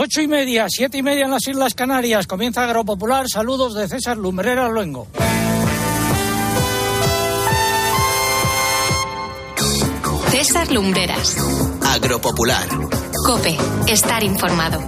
Ocho 0.00 0.20
y 0.22 0.28
media, 0.28 0.66
siete 0.68 0.98
y 0.98 1.02
media 1.02 1.24
en 1.24 1.32
las 1.32 1.48
Islas 1.48 1.74
Canarias. 1.74 2.28
Comienza 2.28 2.62
Agropopular. 2.62 3.28
Saludos 3.28 3.74
de 3.74 3.88
César 3.88 4.16
Lumbrera 4.16 4.68
Luengo. 4.68 5.08
César 10.30 10.70
Lumbreras. 10.70 11.36
Agropopular. 11.84 12.68
Cope. 13.26 13.56
Estar 13.88 14.22
informado. 14.22 14.80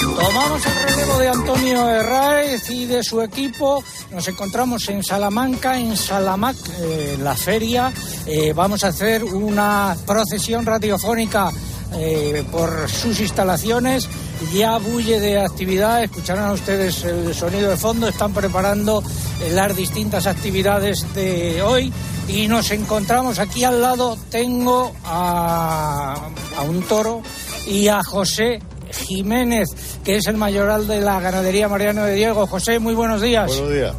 Tomamos 0.00 0.64
el 0.64 0.88
relevo 0.88 1.18
de 1.18 1.28
Antonio 1.28 1.90
Herráez 1.90 2.70
y 2.70 2.86
de 2.86 3.04
su 3.04 3.20
equipo. 3.20 3.84
Nos 4.12 4.26
encontramos 4.28 4.88
en 4.88 5.04
Salamanca, 5.04 5.78
en 5.78 5.94
Salamac, 5.94 6.56
eh, 6.80 7.18
la 7.20 7.36
feria. 7.36 7.92
Eh, 8.24 8.54
vamos 8.54 8.82
a 8.82 8.88
hacer 8.88 9.22
una 9.24 9.94
procesión 10.06 10.64
radiofónica 10.64 11.52
eh, 11.94 12.44
por 12.50 12.88
sus 12.88 13.20
instalaciones. 13.20 14.08
Ya 14.52 14.76
bulle 14.78 15.18
de 15.18 15.40
actividad, 15.40 16.02
escucharán 16.02 16.52
ustedes 16.52 17.04
el 17.04 17.34
sonido 17.34 17.70
de 17.70 17.76
fondo, 17.76 18.08
están 18.08 18.34
preparando 18.34 19.02
eh, 19.42 19.50
las 19.52 19.74
distintas 19.74 20.26
actividades 20.26 21.06
de 21.14 21.62
hoy 21.62 21.92
y 22.28 22.48
nos 22.48 22.70
encontramos 22.70 23.38
aquí 23.38 23.64
al 23.64 23.80
lado, 23.80 24.18
tengo 24.30 24.92
a, 25.04 26.28
a 26.56 26.62
un 26.62 26.82
toro 26.82 27.22
y 27.66 27.88
a 27.88 28.02
José 28.02 28.60
Jiménez, 28.90 29.68
que 30.04 30.16
es 30.16 30.26
el 30.26 30.36
mayoral 30.36 30.86
de 30.86 31.00
la 31.00 31.20
ganadería 31.20 31.68
Mariano 31.68 32.04
de 32.04 32.14
Diego. 32.14 32.46
José, 32.46 32.78
muy 32.78 32.94
buenos 32.94 33.22
días. 33.22 33.48
Buenos 33.48 33.72
días. 33.72 33.94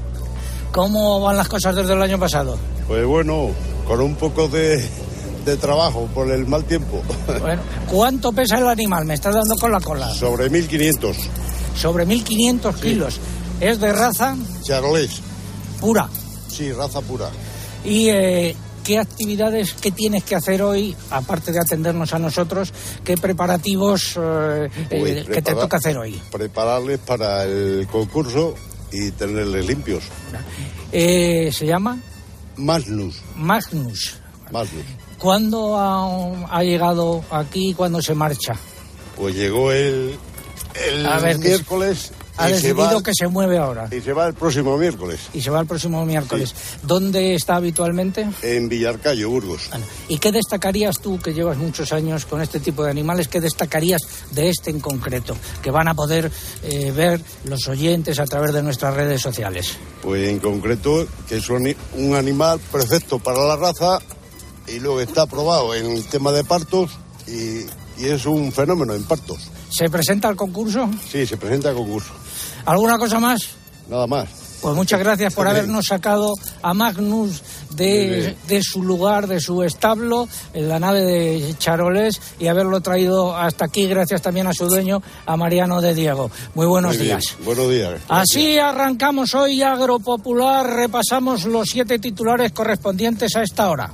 ¿Cómo 0.71 1.19
van 1.21 1.37
las 1.37 1.47
cosas 1.47 1.75
desde 1.75 1.93
el 1.93 2.01
año 2.01 2.19
pasado? 2.19 2.57
Pues 2.87 3.05
bueno, 3.05 3.49
con 3.87 4.01
un 4.01 4.15
poco 4.15 4.47
de, 4.47 4.87
de 5.47 5.57
trabajo 5.57 6.07
por 6.13 6.29
el 6.29 6.45
mal 6.45 6.63
tiempo. 6.65 7.01
Bueno, 7.39 7.61
¿cuánto 7.89 8.31
pesa 8.33 8.57
el 8.57 8.67
animal? 8.67 9.05
Me 9.05 9.13
estás 9.13 9.33
dando 9.33 9.55
con 9.55 9.71
la 9.71 9.79
cola. 9.79 10.13
Sobre 10.13 10.49
1500. 10.49 11.15
Sobre 11.75 12.05
1500 12.05 12.75
kilos. 12.77 13.19
Es 13.61 13.79
de 13.79 13.93
raza 13.93 14.35
Charolés. 14.63 15.21
pura. 15.79 16.09
Sí, 16.49 16.71
raza 16.73 17.01
pura. 17.01 17.29
¿Y 17.85 18.09
eh, 18.09 18.55
qué 18.83 18.99
actividades, 18.99 19.73
qué 19.73 19.91
tienes 19.91 20.23
que 20.23 20.35
hacer 20.35 20.61
hoy, 20.61 20.95
aparte 21.11 21.51
de 21.51 21.59
atendernos 21.59 22.13
a 22.13 22.19
nosotros? 22.19 22.73
¿Qué 23.03 23.15
preparativos 23.15 24.17
eh, 24.17 24.67
eh, 24.89 25.25
que 25.31 25.41
te 25.41 25.53
toca 25.55 25.77
hacer 25.77 25.97
hoy? 25.97 26.19
Prepararles 26.31 26.99
para 26.99 27.43
el 27.43 27.87
concurso 27.89 28.55
y 28.91 29.11
tenerles 29.11 29.65
limpios. 29.65 30.03
Se 30.91 31.65
llama 31.65 31.97
Magnus. 32.57 33.21
Magnus. 33.35 34.15
Magnus. 34.51 35.06
¿Cuándo 35.19 35.75
ha, 35.77 36.57
ha 36.57 36.63
llegado 36.63 37.23
aquí 37.31 37.69
y 37.69 37.73
cuándo 37.73 38.01
se 38.01 38.13
marcha? 38.13 38.55
Pues 39.15 39.35
llegó 39.35 39.71
el, 39.71 40.15
el 40.87 41.05
A 41.05 41.19
ver, 41.19 41.39
que- 41.39 41.47
miércoles 41.49 42.11
Ha 42.39 42.49
y, 42.49 42.53
se 42.53 42.55
decidido 42.67 42.97
va, 42.97 43.01
que 43.03 43.11
se 43.17 43.27
mueve 43.27 43.57
ahora 43.57 43.89
y 43.91 43.99
se 43.99 44.13
va 44.13 44.27
el 44.27 44.35
próximo 44.35 44.77
miércoles 44.77 45.19
y 45.33 45.41
se 45.41 45.49
va 45.49 45.59
el 45.59 45.65
próximo 45.65 46.05
miércoles. 46.05 46.53
¿Dónde 46.83 47.33
está 47.33 47.55
habitualmente? 47.55 48.27
en 48.43 48.69
Villarcayo, 48.69 49.27
Burgos. 49.31 49.69
Bueno, 49.71 49.85
¿Y 50.07 50.19
qué 50.19 50.31
destacarías 50.31 50.99
tú, 50.99 51.17
que 51.19 51.33
llevas 51.33 51.57
muchos 51.57 51.91
años 51.93 52.25
con 52.27 52.39
este 52.43 52.59
tipo 52.59 52.83
de 52.83 52.91
animales, 52.91 53.27
qué 53.27 53.41
destacarías 53.41 54.01
de 54.29 54.49
este 54.49 54.69
en 54.69 54.79
concreto, 54.79 55.35
que 55.63 55.71
van 55.71 55.87
a 55.87 55.95
poder 55.95 56.31
eh, 56.61 56.91
ver 56.95 57.19
los 57.45 57.67
oyentes 57.67 58.19
a 58.19 58.25
través 58.25 58.53
de 58.53 58.61
nuestras 58.61 58.93
redes 58.93 59.19
sociales? 59.19 59.75
Pues 60.03 60.29
en 60.29 60.37
concreto 60.37 61.07
que 61.27 61.37
es 61.37 61.49
un, 61.49 61.75
un 61.95 62.13
animal 62.13 62.59
perfecto 62.71 63.17
para 63.17 63.43
la 63.43 63.55
raza 63.55 63.97
y 64.67 64.79
luego 64.79 65.01
está 65.01 65.23
aprobado 65.23 65.73
en 65.73 65.91
el 65.91 66.05
tema 66.05 66.31
de 66.31 66.43
partos 66.43 66.91
y, 67.27 67.61
y 68.01 68.07
es 68.07 68.25
un 68.25 68.51
fenómeno 68.51 68.93
en 68.93 69.03
partos. 69.03 69.49
¿Se 69.69 69.89
presenta 69.89 70.27
al 70.27 70.35
concurso? 70.35 70.89
Sí, 71.11 71.25
se 71.25 71.37
presenta 71.37 71.71
a 71.71 71.73
concurso. 71.73 72.13
¿Alguna 72.65 72.97
cosa 72.97 73.19
más? 73.19 73.41
Nada 73.89 74.07
más. 74.07 74.27
Pues 74.61 74.75
muchas 74.75 74.99
gracias 74.99 75.33
por 75.35 75.47
habernos 75.47 75.85
sacado 75.85 76.33
a 76.63 76.73
Magnus 76.73 77.43
de, 77.75 78.35
de 78.47 78.63
su 78.63 78.81
lugar, 78.81 79.27
de 79.27 79.39
su 79.39 79.61
establo, 79.61 80.27
en 80.53 80.67
la 80.67 80.79
nave 80.79 81.01
de 81.03 81.55
Charoles 81.59 82.19
y 82.39 82.47
haberlo 82.47 82.81
traído 82.81 83.35
hasta 83.35 83.65
aquí, 83.65 83.85
gracias 83.85 84.23
también 84.23 84.47
a 84.47 84.53
su 84.53 84.67
dueño, 84.67 85.01
a 85.27 85.37
Mariano 85.37 85.79
de 85.79 85.93
Diego. 85.93 86.31
Muy 86.55 86.65
buenos 86.65 86.97
Muy 86.97 87.05
días. 87.05 87.23
Buenos 87.45 87.69
días. 87.69 88.01
Así 88.09 88.57
arrancamos 88.57 89.35
hoy 89.35 89.61
Agropopular, 89.61 90.67
repasamos 90.67 91.45
los 91.45 91.69
siete 91.69 91.99
titulares 91.99 92.51
correspondientes 92.51 93.35
a 93.35 93.43
esta 93.43 93.69
hora. 93.69 93.91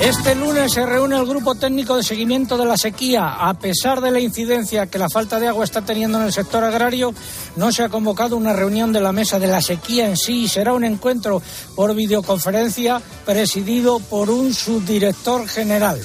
Este 0.00 0.34
lunes 0.34 0.72
se 0.72 0.84
reúne 0.84 1.16
el 1.16 1.24
Grupo 1.24 1.54
Técnico 1.54 1.96
de 1.96 2.02
Seguimiento 2.02 2.58
de 2.58 2.66
la 2.66 2.76
Sequía. 2.76 3.36
A 3.38 3.54
pesar 3.54 4.02
de 4.02 4.10
la 4.10 4.20
incidencia 4.20 4.86
que 4.86 4.98
la 4.98 5.08
falta 5.08 5.40
de 5.40 5.48
agua 5.48 5.64
está 5.64 5.82
teniendo 5.82 6.18
en 6.18 6.24
el 6.24 6.32
sector 6.32 6.62
agrario, 6.62 7.14
no 7.56 7.72
se 7.72 7.82
ha 7.82 7.88
convocado 7.88 8.36
una 8.36 8.52
reunión 8.52 8.92
de 8.92 9.00
la 9.00 9.12
Mesa 9.12 9.38
de 9.38 9.46
la 9.46 9.62
Sequía 9.62 10.06
en 10.06 10.18
sí. 10.18 10.46
Será 10.46 10.74
un 10.74 10.84
encuentro 10.84 11.40
por 11.74 11.94
videoconferencia 11.94 13.00
presidido 13.24 13.98
por 13.98 14.28
un 14.28 14.52
subdirector 14.52 15.48
general. 15.48 15.98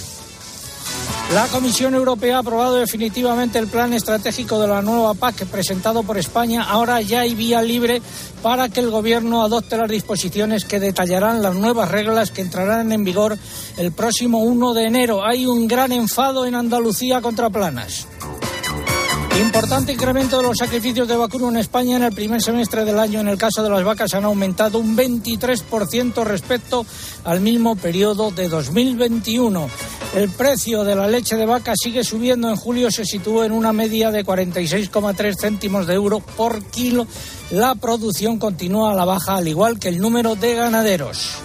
La 1.34 1.45
Comisión 1.47 1.94
Europea 1.94 2.38
ha 2.38 2.40
aprobado 2.40 2.75
definitivamente 2.75 3.59
el 3.59 3.67
plan 3.67 3.94
estratégico 3.94 4.59
de 4.59 4.67
la 4.67 4.81
nueva 4.81 5.13
PAC 5.13 5.45
presentado 5.45 6.01
por 6.01 6.17
España. 6.17 6.63
Ahora 6.63 7.01
ya 7.01 7.22
hay 7.22 7.35
vía 7.35 7.62
libre 7.62 8.01
para 8.41 8.69
que 8.69 8.79
el 8.79 8.90
Gobierno 8.90 9.44
adopte 9.44 9.78
las 9.78 9.91
disposiciones 9.91 10.66
que 10.66 10.79
detallarán 10.79 11.44
las 11.44 11.53
nuevas 11.53 11.91
reglas 11.91 12.31
que 12.31 12.41
entrarán 12.41 12.91
en 12.91 13.03
vigor 13.03 13.38
el 13.78 13.91
próximo 13.91 14.40
1 14.40 14.73
de 14.73 14.85
enero. 14.85 15.23
Hay 15.23 15.45
un 15.45 15.67
gran 15.67 15.91
enfado 15.91 16.47
en 16.47 16.56
Andalucía 16.56 17.22
contra 17.22 17.51
Planas. 17.51 18.07
Importante 19.40 19.94
incremento 19.94 20.38
de 20.38 20.44
los 20.44 20.57
sacrificios 20.57 21.07
de 21.07 21.16
vacuno 21.16 21.50
en 21.50 21.57
España 21.57 21.97
en 21.97 22.03
el 22.03 22.11
primer 22.11 22.41
semestre 22.41 22.84
del 22.84 22.97
año. 22.97 23.19
En 23.19 23.28
el 23.28 23.38
caso 23.38 23.61
de 23.61 23.69
las 23.69 23.84
vacas 23.84 24.16
han 24.16 24.25
aumentado 24.25 24.79
un 24.79 24.97
23% 24.97 26.23
respecto 26.23 26.85
al 27.23 27.40
mismo 27.40 27.75
periodo 27.75 28.31
de 28.31 28.50
2021. 28.50 29.69
El 30.16 30.30
precio 30.30 30.84
de 30.84 30.96
la 30.96 31.08
leche 31.08 31.36
de 31.36 31.46
vaca 31.46 31.74
sigue 31.75 32.03
subiendo. 32.03 32.50
En 32.50 32.56
julio 32.56 32.90
se 32.90 33.06
situó 33.06 33.44
en 33.44 33.52
una 33.52 33.74
media 33.74 34.09
de 34.09 34.25
46,3 34.25 35.36
céntimos 35.40 35.86
de 35.86 35.94
euro 35.94 36.20
por 36.20 36.64
kilo. 36.66 37.06
La 37.52 37.75
producción 37.75 38.40
continúa 38.40 38.92
a 38.92 38.96
la 38.96 39.06
baja, 39.06 39.36
al 39.36 39.47
igual 39.47 39.78
que 39.78 39.88
el 39.88 40.00
número 40.00 40.36
de 40.36 40.56
ganaderos. 40.56 41.36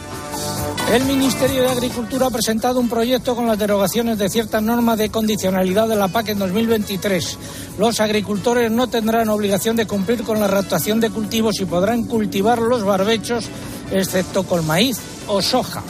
El 0.93 1.05
Ministerio 1.05 1.63
de 1.63 1.71
Agricultura 1.71 2.27
ha 2.27 2.31
presentado 2.31 2.81
un 2.81 2.89
proyecto 2.89 3.37
con 3.37 3.47
las 3.47 3.59
derogaciones 3.59 4.19
de 4.19 4.29
ciertas 4.29 4.63
normas 4.63 4.99
de 4.99 5.11
condicionalidad 5.11 5.89
de 5.89 5.97
la 5.97 6.09
PAC 6.09 6.31
en 6.31 6.39
2023. 6.39 7.39
Los 7.79 8.01
agricultores 8.01 8.71
no 8.71 8.89
tendrán 8.89 9.29
obligación 9.29 9.77
de 9.77 9.87
cumplir 9.87 10.23
con 10.25 10.41
la 10.41 10.47
rotación 10.47 11.01
de 11.01 11.11
cultivos 11.11 11.61
y 11.61 11.65
podrán 11.65 12.05
cultivar 12.05 12.59
los 12.59 12.83
barbechos, 12.83 13.47
excepto 13.91 14.43
con 14.43 14.67
maíz 14.67 14.99
o 15.27 15.41
soja. 15.41 15.83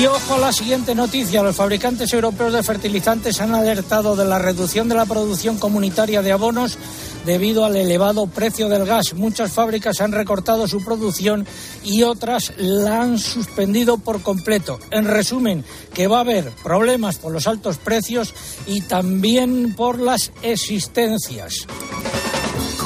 Y 0.00 0.06
ojo 0.06 0.34
a 0.34 0.38
la 0.38 0.52
siguiente 0.52 0.94
noticia. 0.94 1.42
Los 1.42 1.56
fabricantes 1.56 2.12
europeos 2.14 2.54
de 2.54 2.62
fertilizantes 2.62 3.40
han 3.42 3.54
alertado 3.54 4.16
de 4.16 4.24
la 4.24 4.38
reducción 4.38 4.88
de 4.88 4.94
la 4.94 5.04
producción 5.04 5.58
comunitaria 5.58 6.22
de 6.22 6.32
abonos 6.32 6.78
debido 7.26 7.64
al 7.66 7.76
elevado 7.76 8.26
precio 8.26 8.70
del 8.70 8.86
gas. 8.86 9.12
Muchas 9.12 9.52
fábricas 9.52 10.00
han 10.00 10.12
recortado 10.12 10.66
su 10.66 10.82
producción 10.82 11.46
y 11.84 12.04
otras 12.04 12.54
la 12.56 13.02
han 13.02 13.18
suspendido 13.18 13.98
por 13.98 14.22
completo. 14.22 14.78
En 14.90 15.04
resumen, 15.04 15.62
que 15.92 16.06
va 16.06 16.18
a 16.18 16.22
haber 16.22 16.50
problemas 16.62 17.18
por 17.18 17.30
los 17.30 17.46
altos 17.46 17.76
precios 17.76 18.34
y 18.66 18.80
también 18.80 19.74
por 19.74 20.00
las 20.00 20.32
existencias. 20.42 21.66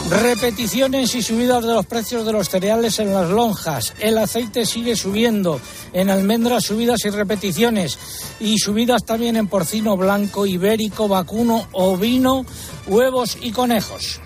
Repeticiones 0.09 1.15
y 1.17 1.23
subidas 1.23 1.65
de 1.65 1.75
los 1.75 1.85
precios 1.85 2.25
de 2.25 2.33
los 2.33 2.49
cereales 2.49 3.01
en 3.01 3.13
las 3.13 3.29
lonjas. 3.29 3.93
El 3.99 4.19
aceite 4.19 4.65
sigue 4.65 4.95
subiendo. 4.95 5.61
En 5.93 6.11
almendras 6.11 6.65
subidas 6.65 7.05
y 7.05 7.11
repeticiones. 7.11 7.99
Y 8.39 8.59
subidas 8.59 9.05
también 9.05 9.37
en 9.37 9.49
porcino 9.49 9.97
blanco, 9.97 10.47
ibérico, 10.47 11.09
vacuno, 11.09 11.67
ovino, 11.73 12.47
huevos 12.87 13.37
y 13.41 13.51
conejos. 13.51 14.21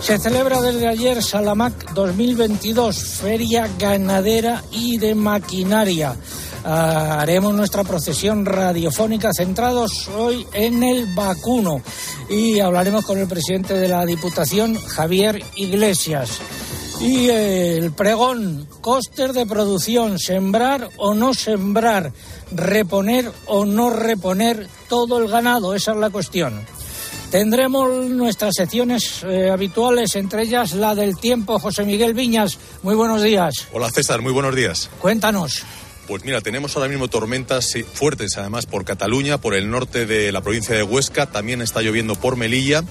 Se 0.00 0.18
celebra 0.18 0.62
desde 0.62 0.86
ayer 0.86 1.22
Salamac 1.22 1.92
2022, 1.92 2.96
Feria 3.20 3.68
Ganadera 3.78 4.62
y 4.70 4.96
de 4.98 5.14
Maquinaria. 5.14 6.16
Haremos 6.64 7.54
nuestra 7.54 7.84
procesión 7.84 8.44
radiofónica 8.44 9.30
centrados 9.32 10.08
hoy 10.08 10.46
en 10.52 10.82
el 10.82 11.14
vacuno 11.14 11.82
y 12.28 12.60
hablaremos 12.60 13.04
con 13.04 13.18
el 13.18 13.26
presidente 13.26 13.74
de 13.74 13.88
la 13.88 14.04
Diputación, 14.04 14.74
Javier 14.74 15.42
Iglesias. 15.56 16.40
Y 17.00 17.28
eh, 17.28 17.78
el 17.78 17.92
pregón, 17.92 18.68
costes 18.82 19.32
de 19.32 19.46
producción, 19.46 20.18
sembrar 20.18 20.90
o 20.98 21.14
no 21.14 21.32
sembrar, 21.32 22.12
reponer 22.52 23.32
o 23.46 23.64
no 23.64 23.88
reponer 23.88 24.68
todo 24.88 25.18
el 25.18 25.28
ganado, 25.28 25.74
esa 25.74 25.92
es 25.92 25.96
la 25.96 26.10
cuestión. 26.10 26.60
Tendremos 27.30 27.88
nuestras 28.08 28.54
secciones 28.56 29.22
eh, 29.22 29.50
habituales, 29.50 30.16
entre 30.16 30.42
ellas 30.42 30.74
la 30.74 30.96
del 30.96 31.16
tiempo. 31.16 31.60
José 31.60 31.84
Miguel 31.84 32.12
Viñas, 32.12 32.58
muy 32.82 32.96
buenos 32.96 33.22
días. 33.22 33.68
Hola 33.72 33.88
César, 33.90 34.20
muy 34.20 34.32
buenos 34.32 34.54
días. 34.54 34.90
Cuéntanos. 35.00 35.62
Pues 36.10 36.24
mira, 36.24 36.40
tenemos 36.40 36.74
ahora 36.74 36.88
mismo 36.88 37.06
tormentas 37.06 37.72
fuertes, 37.92 38.36
además 38.36 38.66
por 38.66 38.84
Cataluña, 38.84 39.38
por 39.38 39.54
el 39.54 39.70
norte 39.70 40.06
de 40.06 40.32
la 40.32 40.40
provincia 40.40 40.74
de 40.74 40.82
Huesca, 40.82 41.26
también 41.26 41.62
está 41.62 41.82
lloviendo 41.82 42.16
por 42.16 42.34
Melilla 42.34 42.82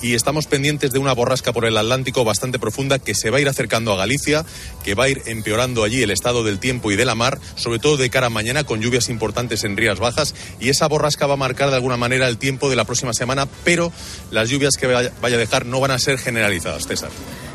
y 0.00 0.14
estamos 0.14 0.46
pendientes 0.46 0.92
de 0.92 1.00
una 1.00 1.12
borrasca 1.12 1.52
por 1.52 1.64
el 1.64 1.76
Atlántico 1.76 2.22
bastante 2.22 2.60
profunda 2.60 3.00
que 3.00 3.16
se 3.16 3.30
va 3.30 3.38
a 3.38 3.40
ir 3.40 3.48
acercando 3.48 3.92
a 3.92 3.96
Galicia, 3.96 4.44
que 4.84 4.94
va 4.94 5.06
a 5.06 5.08
ir 5.08 5.22
empeorando 5.26 5.82
allí 5.82 6.04
el 6.04 6.12
estado 6.12 6.44
del 6.44 6.60
tiempo 6.60 6.92
y 6.92 6.96
de 6.96 7.04
la 7.04 7.16
mar, 7.16 7.40
sobre 7.56 7.80
todo 7.80 7.96
de 7.96 8.10
cara 8.10 8.28
a 8.28 8.30
mañana 8.30 8.62
con 8.62 8.80
lluvias 8.80 9.08
importantes 9.08 9.64
en 9.64 9.76
Rías 9.76 9.98
Bajas 9.98 10.36
y 10.60 10.68
esa 10.68 10.86
borrasca 10.86 11.26
va 11.26 11.34
a 11.34 11.36
marcar 11.36 11.70
de 11.70 11.74
alguna 11.74 11.96
manera 11.96 12.28
el 12.28 12.38
tiempo 12.38 12.70
de 12.70 12.76
la 12.76 12.84
próxima 12.84 13.12
semana, 13.12 13.48
pero 13.64 13.90
las 14.30 14.50
lluvias 14.50 14.76
que 14.76 14.86
vaya 14.86 15.10
a 15.20 15.28
dejar 15.30 15.66
no 15.66 15.80
van 15.80 15.90
a 15.90 15.98
ser 15.98 16.16
generalizadas, 16.16 16.86
César. 16.86 17.10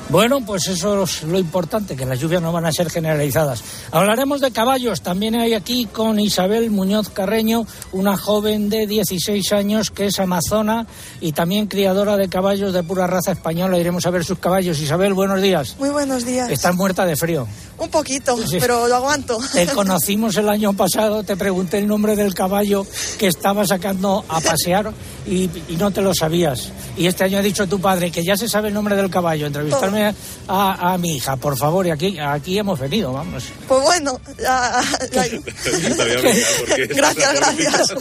Bueno, 0.10 0.42
pues 0.46 0.68
eso 0.68 1.04
es 1.04 1.24
lo 1.24 1.40
importante, 1.40 1.96
que 1.96 2.06
las 2.06 2.20
lluvias 2.20 2.42
no 2.42 2.52
van 2.52 2.66
a 2.66 2.72
ser 2.74 2.90
generalizadas. 2.90 3.64
Hablaremos 3.90 4.42
de 4.42 4.52
caballos. 4.52 5.02
También 5.02 5.13
hay 5.14 5.54
aquí 5.54 5.86
con 5.86 6.20
Isabel 6.20 6.72
Muñoz 6.72 7.10
Carreño, 7.10 7.68
una 7.92 8.18
joven 8.18 8.70
de 8.70 8.88
16 8.88 9.54
años 9.54 9.92
que 9.92 10.08
es 10.08 10.20
amazona 10.20 10.88
y 11.22 11.34
también 11.34 11.68
criadora 11.68 12.18
de 12.18 12.28
caballos 12.30 12.74
de 12.74 12.82
pura 12.84 13.06
raza 13.06 13.32
española. 13.32 13.78
Iremos 13.78 14.06
a 14.08 14.10
ver 14.10 14.26
sus 14.26 14.40
caballos. 14.40 14.80
Isabel, 14.80 15.14
buenos 15.14 15.40
días. 15.40 15.76
Muy 15.78 15.90
buenos 15.90 16.26
días. 16.26 16.50
Estás 16.50 16.76
muerta 16.76 17.06
de 17.06 17.16
frío. 17.16 17.48
Un 17.78 17.90
poquito, 17.90 18.36
pero 18.60 18.88
lo 18.88 18.96
aguanto. 18.96 19.38
Te 19.54 19.68
conocimos 19.68 20.36
el 20.38 20.50
año 20.50 20.74
pasado, 20.74 21.24
te 21.24 21.36
pregunté 21.36 21.78
el 21.80 21.88
nombre 21.88 22.16
del 22.16 22.34
caballo 22.34 22.86
que 23.18 23.28
estaba 23.28 23.66
sacando 23.68 24.24
a 24.30 24.40
pasear 24.42 24.92
y, 25.28 25.50
no 25.78 25.92
te 25.92 26.02
lo 26.02 26.14
sabías. 26.14 26.72
Y 26.98 27.08
este 27.08 27.24
año 27.24 27.40
ha 27.40 27.42
dicho 27.42 27.68
tu 27.68 27.80
padre 27.80 28.12
que 28.12 28.24
ya 28.24 28.38
se 28.38 28.48
sabe 28.48 28.70
el 28.70 28.74
nombre 28.74 28.96
del 28.96 29.10
caballo. 29.10 29.48
Entrevistarme 29.48 30.14
a, 30.48 30.98
mi 31.00 31.16
hija, 31.16 31.36
por 31.36 31.58
favor, 31.58 31.86
y 31.86 31.92
aquí, 31.92 32.18
aquí 32.20 32.58
hemos 32.58 32.80
venido, 32.80 33.12
vamos. 33.12 33.44
Pues 33.68 33.84
bueno, 33.84 34.20
gracias, 36.96 37.36
gracias. 37.36 37.94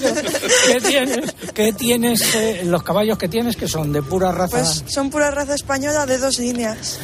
¿Qué 0.66 0.80
tienes? 0.80 1.34
¿Qué 1.54 1.72
tienes 1.72 2.34
eh, 2.34 2.62
los 2.64 2.82
caballos 2.82 3.18
que 3.18 3.28
tienes 3.28 3.56
que 3.56 3.68
son 3.68 3.92
de 3.92 4.02
pura 4.02 4.32
raza? 4.32 4.58
Pues 4.58 4.84
son 4.86 5.10
pura 5.10 5.30
raza 5.30 5.54
española 5.54 6.06
de 6.06 6.18
dos 6.18 6.38
líneas. 6.38 6.98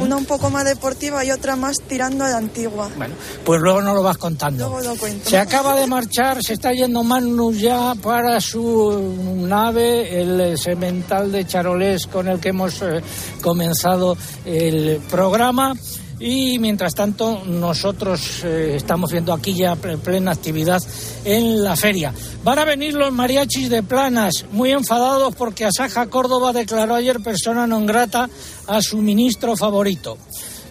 Una 0.00 0.16
un 0.16 0.24
poco 0.24 0.50
más 0.50 0.64
deportiva 0.64 1.24
y 1.24 1.30
otra 1.30 1.54
más 1.56 1.76
tirando 1.88 2.24
a 2.24 2.28
la 2.28 2.38
antigua. 2.38 2.90
Bueno, 2.96 3.14
pues 3.44 3.60
luego 3.60 3.80
no 3.80 3.94
lo 3.94 4.02
vas 4.02 4.18
contando. 4.18 4.68
Luego 4.68 4.80
lo 4.80 4.96
cuento. 4.96 5.30
Se 5.30 5.38
acaba 5.38 5.76
de 5.76 5.86
marchar, 5.86 6.42
se 6.42 6.54
está 6.54 6.72
yendo 6.72 7.04
Magnus 7.04 7.60
ya 7.60 7.94
para 7.94 8.40
su 8.40 9.36
nave, 9.36 10.20
el 10.20 10.58
semental 10.58 11.30
de 11.30 11.46
Charolés 11.46 12.06
con 12.08 12.28
el 12.28 12.40
que 12.40 12.48
hemos 12.48 12.82
eh, 12.82 13.00
comenzado 13.40 14.16
el 14.44 15.00
programa. 15.08 15.74
Y 16.20 16.58
mientras 16.58 16.94
tanto, 16.94 17.42
nosotros 17.46 18.44
eh, 18.44 18.74
estamos 18.76 19.10
viendo 19.10 19.32
aquí 19.32 19.54
ya 19.54 19.74
plena 19.74 20.32
actividad 20.32 20.82
en 21.24 21.64
la 21.64 21.76
feria. 21.76 22.12
Van 22.44 22.58
a 22.58 22.66
venir 22.66 22.92
los 22.92 23.10
mariachis 23.10 23.70
de 23.70 23.82
Planas, 23.82 24.44
muy 24.52 24.70
enfadados 24.70 25.34
porque 25.34 25.64
Asaja 25.64 26.08
Córdoba 26.08 26.52
declaró 26.52 26.94
ayer 26.94 27.20
persona 27.20 27.66
non 27.66 27.88
grata 27.88 28.28
a 28.68 28.82
su 28.84 29.00
ministro 29.00 29.56
favorito. 29.56 30.18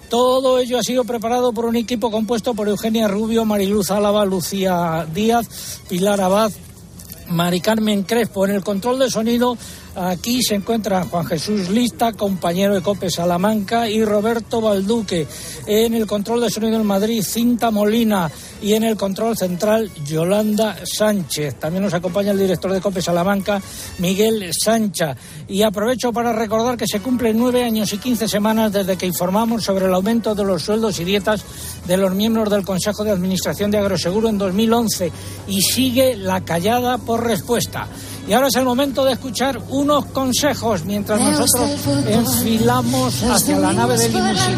Todo 0.10 0.60
ello 0.60 0.78
ha 0.78 0.84
sido 0.84 1.04
preparado 1.04 1.52
por 1.52 1.66
un 1.66 1.76
equipo 1.76 2.12
compuesto 2.12 2.54
por 2.54 2.70
Eugenia 2.70 3.08
Rubio, 3.08 3.46
Mariluz 3.46 3.90
Álava, 3.90 4.26
Lucía 4.26 5.08
Díaz, 5.14 5.82
Pilar 5.90 6.22
Abad, 6.22 6.52
Mari 7.30 7.62
Carmen 7.62 8.04
Crespo. 8.04 8.46
En 8.46 8.54
el 8.54 8.64
control 8.64 9.00
de 9.00 9.10
sonido 9.10 9.58
Aquí 9.96 10.42
se 10.44 10.56
encuentra 10.56 11.04
Juan 11.04 11.26
Jesús 11.26 11.70
Lista, 11.70 12.14
compañero 12.14 12.76
de 12.76 12.82
Cope 12.82 13.10
Salamanca, 13.10 13.90
y 13.90 14.04
Roberto 14.06 14.62
Balduque. 14.62 15.28
En 15.66 15.94
el 15.94 16.06
control 16.06 16.42
de 16.42 16.50
sonido 16.50 16.80
en 16.80 16.86
Madrid, 16.86 17.24
Cinta 17.24 17.72
Molina. 17.72 18.32
Y 18.62 18.74
en 18.74 18.84
el 18.84 18.98
control 18.98 19.38
central, 19.38 19.90
Yolanda 20.06 20.78
Sánchez. 20.84 21.56
También 21.56 21.84
nos 21.84 21.94
acompaña 21.94 22.32
el 22.32 22.40
director 22.40 22.72
de 22.72 22.82
Cope 22.82 23.02
Salamanca, 23.02 23.62
Miguel 24.00 24.52
Sancha. 24.54 25.16
Y 25.48 25.62
aprovecho 25.64 26.12
para 26.12 26.34
recordar 26.34 26.78
que 26.78 26.88
se 26.88 27.00
cumplen 27.00 27.38
nueve 27.38 27.64
años 27.64 27.92
y 27.94 27.98
quince 27.98 28.28
semanas 28.28 28.72
desde 28.72 28.98
que 28.98 29.06
informamos 29.06 29.64
sobre 29.64 29.86
el 29.86 29.94
aumento 29.94 30.36
de 30.36 30.44
los 30.44 30.62
sueldos 30.62 31.00
y 31.00 31.04
dietas 31.06 31.44
de 31.88 31.98
los 31.98 32.14
miembros 32.14 32.50
del 32.50 32.66
Consejo 32.66 33.04
de 33.04 33.12
Administración 33.12 33.72
de 33.72 33.80
Agroseguro 33.80 34.30
en 34.30 34.38
2011. 34.38 35.12
Y 35.48 35.62
sigue 35.62 36.16
la 36.16 36.42
callada 36.42 36.98
por 36.98 37.26
respuesta. 37.26 37.88
Y 38.30 38.34
ahora 38.34 38.48
es 38.48 38.56
el 38.58 38.64
momento 38.64 39.04
de 39.04 39.14
escuchar 39.14 39.60
unos 39.70 40.06
consejos 40.06 40.86
mientras 40.86 41.20
nosotros 41.20 41.72
enfilamos 42.08 43.24
hacia 43.24 43.58
la 43.58 43.74
nave 43.74 43.98
del 43.98 44.14
limusín. 44.14 44.56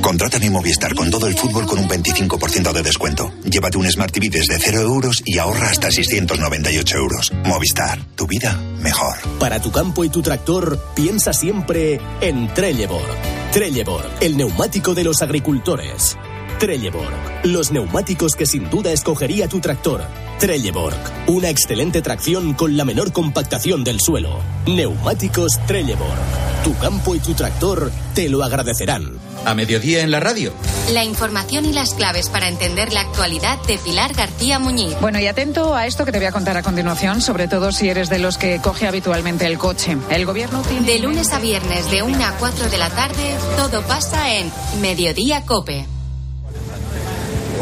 Contrata 0.00 0.38
mi 0.38 0.48
Movistar 0.48 0.94
con 0.94 1.10
todo 1.10 1.26
el 1.26 1.36
fútbol 1.36 1.66
con 1.66 1.80
un 1.80 1.88
25% 1.88 2.72
de 2.72 2.82
descuento. 2.84 3.32
Llévate 3.42 3.78
un 3.78 3.90
Smart 3.90 4.12
TV 4.12 4.28
desde 4.30 4.56
0 4.60 4.82
euros 4.82 5.22
y 5.24 5.38
ahorra 5.38 5.70
hasta 5.70 5.90
698 5.90 6.96
euros. 6.96 7.32
Movistar, 7.44 7.98
tu 8.14 8.28
vida 8.28 8.56
mejor. 8.80 9.16
Para 9.40 9.60
tu 9.60 9.72
campo 9.72 10.04
y 10.04 10.10
tu 10.10 10.22
tractor, 10.22 10.78
piensa 10.94 11.32
siempre 11.32 12.00
en 12.20 12.54
Trelleborg. 12.54 13.16
Trelleborg, 13.52 14.10
el 14.20 14.36
neumático 14.36 14.94
de 14.94 15.02
los 15.02 15.22
agricultores. 15.22 16.16
Trelleborg, 16.58 17.44
los 17.44 17.70
neumáticos 17.70 18.34
que 18.34 18.46
sin 18.46 18.70
duda 18.70 18.90
escogería 18.90 19.46
tu 19.46 19.60
tractor. 19.60 20.04
Trelleborg, 20.38 20.96
una 21.26 21.50
excelente 21.50 22.00
tracción 22.00 22.54
con 22.54 22.78
la 22.78 22.86
menor 22.86 23.12
compactación 23.12 23.84
del 23.84 24.00
suelo. 24.00 24.40
Neumáticos 24.66 25.58
Trelleborg. 25.66 26.16
Tu 26.64 26.74
campo 26.78 27.14
y 27.14 27.20
tu 27.20 27.34
tractor 27.34 27.92
te 28.14 28.30
lo 28.30 28.42
agradecerán. 28.42 29.18
A 29.44 29.54
mediodía 29.54 30.02
en 30.02 30.10
la 30.10 30.18
radio. 30.18 30.52
La 30.92 31.04
información 31.04 31.66
y 31.66 31.72
las 31.74 31.92
claves 31.92 32.30
para 32.30 32.48
entender 32.48 32.90
la 32.92 33.02
actualidad 33.02 33.58
de 33.66 33.76
Pilar 33.76 34.14
García 34.14 34.58
Muñiz. 34.58 34.98
Bueno, 35.00 35.20
y 35.20 35.26
atento 35.26 35.74
a 35.74 35.86
esto 35.86 36.06
que 36.06 36.12
te 36.12 36.18
voy 36.18 36.26
a 36.26 36.32
contar 36.32 36.56
a 36.56 36.62
continuación, 36.62 37.20
sobre 37.20 37.48
todo 37.48 37.70
si 37.70 37.90
eres 37.90 38.08
de 38.08 38.18
los 38.18 38.38
que 38.38 38.60
coge 38.62 38.88
habitualmente 38.88 39.44
el 39.44 39.58
coche. 39.58 39.96
El 40.10 40.24
gobierno 40.24 40.62
tiene... 40.62 40.86
De 40.86 40.98
lunes 41.00 41.32
a 41.32 41.38
viernes, 41.38 41.90
de 41.90 42.02
1 42.02 42.24
a 42.24 42.32
4 42.38 42.70
de 42.70 42.78
la 42.78 42.88
tarde, 42.88 43.36
todo 43.58 43.82
pasa 43.82 44.34
en 44.34 44.50
Mediodía 44.80 45.42
Cope. 45.44 45.86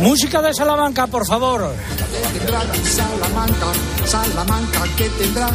Música 0.00 0.42
de 0.42 0.52
Salamanca, 0.54 1.06
por 1.06 1.26
favor. 1.26 1.74
Salamanca, 2.84 3.72
Salamanca, 4.04 4.82
que 4.96 5.08
tendrá 5.10 5.50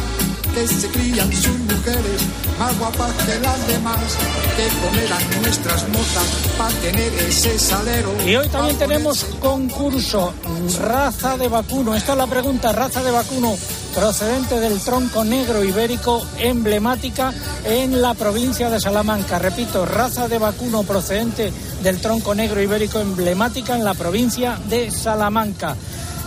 que 0.54 0.66
se 0.66 0.88
crían 0.88 1.32
sus 1.32 1.58
mujeres 1.58 2.22
más 2.58 2.78
guapas 2.78 3.12
que 3.24 3.38
las 3.38 3.66
demás, 3.68 4.16
que 4.56 4.68
comerán 4.86 5.42
nuestras 5.42 5.88
mozas 5.88 6.26
para 6.58 6.70
tener 6.80 7.12
ese 7.14 7.58
salero. 7.58 8.10
Y 8.26 8.36
hoy 8.36 8.48
también 8.48 8.76
tenemos 8.78 9.24
concurso, 9.40 10.34
raza 10.80 11.36
de 11.36 11.48
vacuno. 11.48 11.94
Esta 11.94 12.12
es 12.12 12.18
la 12.18 12.26
pregunta, 12.26 12.72
raza 12.72 13.02
de 13.02 13.10
vacuno 13.10 13.56
procedente 13.94 14.60
del 14.60 14.80
tronco 14.80 15.24
negro 15.24 15.64
ibérico 15.64 16.24
emblemática 16.38 17.32
en 17.64 18.00
la 18.00 18.14
provincia 18.14 18.70
de 18.70 18.80
Salamanca. 18.80 19.38
Repito, 19.38 19.84
raza 19.84 20.28
de 20.28 20.38
vacuno 20.38 20.84
procedente 20.84 21.52
del 21.82 22.00
tronco 22.00 22.34
negro 22.34 22.60
ibérico 22.60 23.00
emblemática 23.00 23.74
en 23.74 23.84
la 23.84 23.94
provincia 23.94 24.58
de 24.68 24.90
Salamanca. 24.90 25.76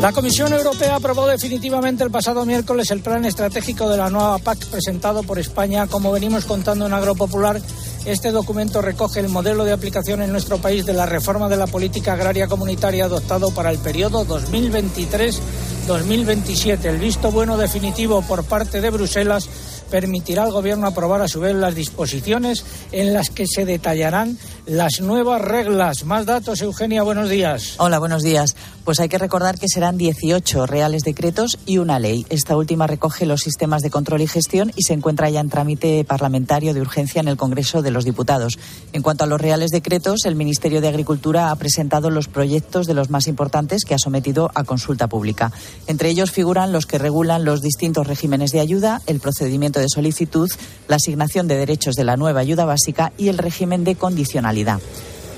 La 0.00 0.12
Comisión 0.12 0.52
Europea 0.52 0.96
aprobó 0.96 1.26
definitivamente 1.26 2.04
el 2.04 2.10
pasado 2.10 2.44
miércoles 2.44 2.90
el 2.90 3.00
plan 3.00 3.24
estratégico 3.24 3.88
de 3.88 3.96
la 3.96 4.10
nueva 4.10 4.36
PAC 4.38 4.66
presentado 4.66 5.22
por 5.22 5.38
España. 5.38 5.86
Como 5.86 6.12
venimos 6.12 6.44
contando 6.44 6.84
en 6.86 6.92
Agropopular, 6.92 7.62
este 8.04 8.30
documento 8.30 8.82
recoge 8.82 9.20
el 9.20 9.30
modelo 9.30 9.64
de 9.64 9.72
aplicación 9.72 10.20
en 10.20 10.30
nuestro 10.30 10.58
país 10.58 10.84
de 10.84 10.92
la 10.92 11.06
reforma 11.06 11.48
de 11.48 11.56
la 11.56 11.66
política 11.66 12.12
agraria 12.12 12.46
comunitaria 12.46 13.06
adoptado 13.06 13.52
para 13.52 13.70
el 13.70 13.78
periodo 13.78 14.26
2023-2027. 14.26 16.84
El 16.84 16.98
visto 16.98 17.32
bueno 17.32 17.56
definitivo 17.56 18.20
por 18.22 18.44
parte 18.44 18.82
de 18.82 18.90
Bruselas 18.90 19.48
permitirá 19.90 20.44
al 20.44 20.52
Gobierno 20.52 20.86
aprobar 20.86 21.22
a 21.22 21.28
su 21.28 21.40
vez 21.40 21.54
las 21.54 21.74
disposiciones 21.74 22.64
en 22.92 23.12
las 23.12 23.30
que 23.30 23.46
se 23.46 23.64
detallarán 23.64 24.38
las 24.66 25.00
nuevas 25.00 25.40
reglas. 25.40 26.04
Más 26.04 26.26
datos, 26.26 26.60
Eugenia, 26.60 27.02
buenos 27.02 27.28
días. 27.28 27.74
Hola, 27.78 27.98
buenos 27.98 28.22
días. 28.22 28.56
Pues 28.84 29.00
hay 29.00 29.08
que 29.08 29.18
recordar 29.18 29.58
que 29.58 29.68
serán 29.68 29.98
18 29.98 30.66
reales 30.66 31.02
decretos 31.02 31.58
y 31.66 31.78
una 31.78 31.98
ley. 31.98 32.24
Esta 32.30 32.56
última 32.56 32.86
recoge 32.86 33.26
los 33.26 33.40
sistemas 33.40 33.82
de 33.82 33.90
control 33.90 34.22
y 34.22 34.28
gestión 34.28 34.72
y 34.76 34.82
se 34.82 34.92
encuentra 34.92 35.28
ya 35.28 35.40
en 35.40 35.50
trámite 35.50 36.04
parlamentario 36.04 36.72
de 36.72 36.80
urgencia 36.80 37.20
en 37.20 37.28
el 37.28 37.36
Congreso 37.36 37.82
de 37.82 37.90
los 37.90 38.04
Diputados. 38.04 38.58
En 38.92 39.02
cuanto 39.02 39.24
a 39.24 39.26
los 39.26 39.40
reales 39.40 39.70
decretos, 39.70 40.24
el 40.24 40.36
Ministerio 40.36 40.80
de 40.80 40.88
Agricultura 40.88 41.50
ha 41.50 41.56
presentado 41.56 42.10
los 42.10 42.28
proyectos 42.28 42.86
de 42.86 42.94
los 42.94 43.10
más 43.10 43.26
importantes 43.26 43.84
que 43.84 43.94
ha 43.94 43.98
sometido 43.98 44.50
a 44.54 44.64
consulta 44.64 45.08
pública. 45.08 45.52
Entre 45.86 46.08
ellos 46.10 46.30
figuran 46.30 46.72
los 46.72 46.86
que 46.86 46.98
regulan 46.98 47.44
los 47.44 47.62
distintos 47.62 48.06
regímenes 48.06 48.52
de 48.52 48.60
ayuda, 48.60 49.02
el 49.06 49.20
procedimiento 49.20 49.75
de 49.80 49.88
solicitud, 49.88 50.50
la 50.88 50.96
asignación 50.96 51.48
de 51.48 51.56
derechos 51.56 51.94
de 51.94 52.04
la 52.04 52.16
nueva 52.16 52.40
ayuda 52.40 52.64
básica 52.64 53.12
y 53.16 53.28
el 53.28 53.38
régimen 53.38 53.84
de 53.84 53.94
condicionalidad. 53.94 54.80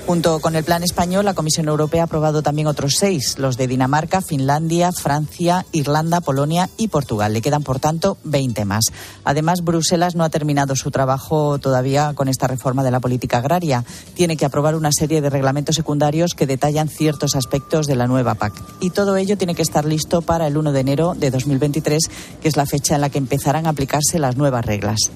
Junto 0.09 0.39
con 0.39 0.55
el 0.55 0.63
plan 0.63 0.81
español, 0.81 1.25
la 1.25 1.35
Comisión 1.35 1.67
Europea 1.67 2.01
ha 2.01 2.05
aprobado 2.05 2.41
también 2.41 2.65
otros 2.65 2.95
seis, 2.97 3.37
los 3.37 3.57
de 3.57 3.67
Dinamarca, 3.67 4.21
Finlandia, 4.21 4.91
Francia, 4.91 5.67
Irlanda, 5.71 6.19
Polonia 6.19 6.67
y 6.77 6.87
Portugal. 6.87 7.31
Le 7.31 7.43
quedan, 7.43 7.61
por 7.61 7.79
tanto, 7.79 8.17
20 8.23 8.65
más. 8.65 8.85
Además, 9.23 9.63
Bruselas 9.63 10.15
no 10.15 10.23
ha 10.23 10.31
terminado 10.31 10.75
su 10.75 10.89
trabajo 10.89 11.59
todavía 11.59 12.13
con 12.15 12.27
esta 12.27 12.47
reforma 12.47 12.83
de 12.83 12.89
la 12.89 12.99
política 12.99 13.37
agraria. 13.37 13.85
Tiene 14.15 14.35
que 14.35 14.45
aprobar 14.45 14.73
una 14.73 14.91
serie 14.91 15.21
de 15.21 15.29
reglamentos 15.29 15.75
secundarios 15.75 16.33
que 16.33 16.47
detallan 16.47 16.89
ciertos 16.89 17.35
aspectos 17.35 17.85
de 17.85 17.95
la 17.95 18.07
nueva 18.07 18.33
PAC. 18.33 18.53
Y 18.79 18.89
todo 18.89 19.15
ello 19.15 19.37
tiene 19.37 19.53
que 19.53 19.61
estar 19.61 19.85
listo 19.85 20.23
para 20.23 20.47
el 20.47 20.57
1 20.57 20.71
de 20.71 20.79
enero 20.79 21.13
de 21.15 21.29
2023, 21.29 22.09
que 22.41 22.47
es 22.47 22.57
la 22.57 22.65
fecha 22.65 22.95
en 22.95 23.01
la 23.01 23.11
que 23.11 23.19
empezarán 23.19 23.67
a 23.67 23.69
aplicarse 23.69 24.17
las 24.17 24.37
nuevas 24.37 24.65
reglas. 24.65 25.11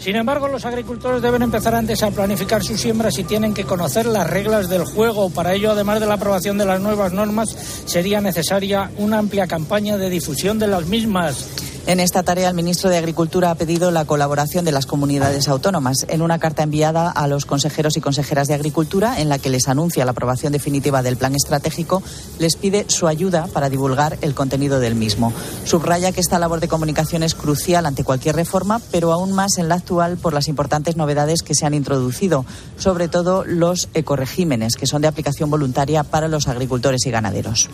Sin 0.00 0.16
embargo, 0.16 0.48
los 0.48 0.64
agricultores 0.64 1.20
deben 1.20 1.42
empezar 1.42 1.74
antes 1.74 2.02
a 2.02 2.10
planificar 2.10 2.64
sus 2.64 2.80
siembras 2.80 3.18
y 3.18 3.24
tienen 3.24 3.52
que 3.52 3.64
conocer 3.64 4.06
las 4.06 4.28
reglas 4.28 4.70
del 4.70 4.84
juego. 4.84 5.28
Para 5.28 5.52
ello, 5.52 5.72
además 5.72 6.00
de 6.00 6.06
la 6.06 6.14
aprobación 6.14 6.56
de 6.56 6.64
las 6.64 6.80
nuevas 6.80 7.12
normas, 7.12 7.50
sería 7.84 8.22
necesaria 8.22 8.90
una 8.96 9.18
amplia 9.18 9.46
campaña 9.46 9.98
de 9.98 10.08
difusión 10.08 10.58
de 10.58 10.68
las 10.68 10.86
mismas. 10.86 11.69
En 11.86 11.98
esta 11.98 12.22
tarea, 12.22 12.48
el 12.48 12.54
ministro 12.54 12.90
de 12.90 12.98
Agricultura 12.98 13.50
ha 13.50 13.54
pedido 13.54 13.90
la 13.90 14.04
colaboración 14.04 14.64
de 14.64 14.70
las 14.70 14.84
comunidades 14.84 15.48
autónomas. 15.48 16.04
En 16.08 16.20
una 16.20 16.38
carta 16.38 16.62
enviada 16.62 17.10
a 17.10 17.26
los 17.26 17.46
consejeros 17.46 17.96
y 17.96 18.02
consejeras 18.02 18.48
de 18.48 18.54
Agricultura, 18.54 19.18
en 19.18 19.30
la 19.30 19.38
que 19.38 19.48
les 19.48 19.66
anuncia 19.66 20.04
la 20.04 20.10
aprobación 20.10 20.52
definitiva 20.52 21.02
del 21.02 21.16
plan 21.16 21.34
estratégico, 21.34 22.02
les 22.38 22.56
pide 22.56 22.84
su 22.88 23.08
ayuda 23.08 23.46
para 23.46 23.70
divulgar 23.70 24.18
el 24.20 24.34
contenido 24.34 24.78
del 24.78 24.94
mismo. 24.94 25.32
Subraya 25.64 26.12
que 26.12 26.20
esta 26.20 26.38
labor 26.38 26.60
de 26.60 26.68
comunicación 26.68 27.22
es 27.22 27.34
crucial 27.34 27.86
ante 27.86 28.04
cualquier 28.04 28.36
reforma, 28.36 28.80
pero 28.92 29.12
aún 29.12 29.32
más 29.32 29.56
en 29.56 29.68
la 29.68 29.76
actual 29.76 30.18
por 30.18 30.34
las 30.34 30.48
importantes 30.48 30.96
novedades 30.96 31.42
que 31.42 31.54
se 31.54 31.64
han 31.64 31.74
introducido, 31.74 32.44
sobre 32.76 33.08
todo 33.08 33.44
los 33.44 33.88
ecoregímenes, 33.94 34.76
que 34.76 34.86
son 34.86 35.00
de 35.02 35.08
aplicación 35.08 35.50
voluntaria 35.50 36.04
para 36.04 36.28
los 36.28 36.46
agricultores 36.46 37.06
y 37.06 37.10
ganaderos. 37.10 37.70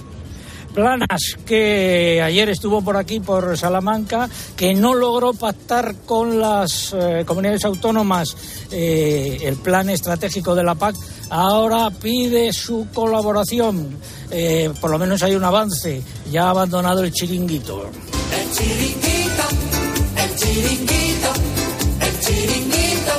Planas, 0.76 1.38
que 1.46 2.20
ayer 2.22 2.50
estuvo 2.50 2.82
por 2.82 2.98
aquí, 2.98 3.18
por 3.18 3.56
Salamanca, 3.56 4.28
que 4.54 4.74
no 4.74 4.92
logró 4.92 5.32
pactar 5.32 5.94
con 6.04 6.38
las 6.38 6.92
eh, 6.92 7.24
comunidades 7.26 7.64
autónomas 7.64 8.36
eh, 8.70 9.38
el 9.40 9.56
plan 9.56 9.88
estratégico 9.88 10.54
de 10.54 10.64
la 10.64 10.74
PAC, 10.74 10.94
ahora 11.30 11.88
pide 11.90 12.52
su 12.52 12.88
colaboración. 12.92 13.96
Eh, 14.30 14.70
por 14.78 14.90
lo 14.90 14.98
menos 14.98 15.22
hay 15.22 15.34
un 15.34 15.44
avance, 15.44 16.02
ya 16.30 16.44
ha 16.44 16.50
abandonado 16.50 17.02
el 17.04 17.10
chiringuito. 17.10 17.90
El 18.38 18.52
chiringuito, 18.52 19.44
el 20.14 20.36
chiringuito, 20.36 21.32
el 22.02 22.20
chiringuito, 22.20 23.12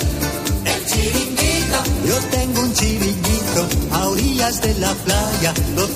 el 0.63 0.85
chiringuito. 0.85 2.07
Yo 2.07 2.17
tengo 2.29 2.61
un 2.61 2.73
chiringuito 2.75 3.67
a 3.93 4.09
orillas 4.09 4.61
de 4.61 4.75
la 4.75 4.93
playa, 4.93 5.53
lo 5.75 5.87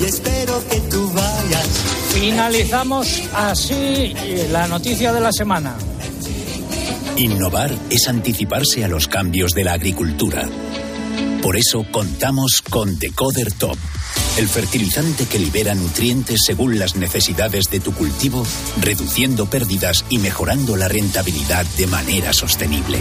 y 0.00 0.04
espero 0.04 0.62
que 0.68 0.80
tú 0.82 1.10
vayas. 1.12 1.68
Finalizamos 2.12 3.22
así 3.34 4.14
la 4.50 4.68
noticia 4.68 5.12
de 5.12 5.20
la 5.20 5.32
semana. 5.32 5.76
Innovar 7.16 7.74
es 7.90 8.08
anticiparse 8.08 8.84
a 8.84 8.88
los 8.88 9.08
cambios 9.08 9.52
de 9.52 9.64
la 9.64 9.72
agricultura. 9.72 10.48
Por 11.42 11.56
eso 11.56 11.86
contamos 11.90 12.62
con 12.68 12.98
Decoder 12.98 13.52
Top, 13.52 13.76
el 14.36 14.48
fertilizante 14.48 15.26
que 15.26 15.38
libera 15.38 15.74
nutrientes 15.74 16.40
según 16.44 16.78
las 16.78 16.96
necesidades 16.96 17.70
de 17.70 17.80
tu 17.80 17.92
cultivo, 17.92 18.44
reduciendo 18.80 19.46
pérdidas 19.46 20.04
y 20.10 20.18
mejorando 20.18 20.76
la 20.76 20.88
rentabilidad 20.88 21.64
de 21.78 21.86
manera 21.86 22.32
sostenible. 22.32 22.98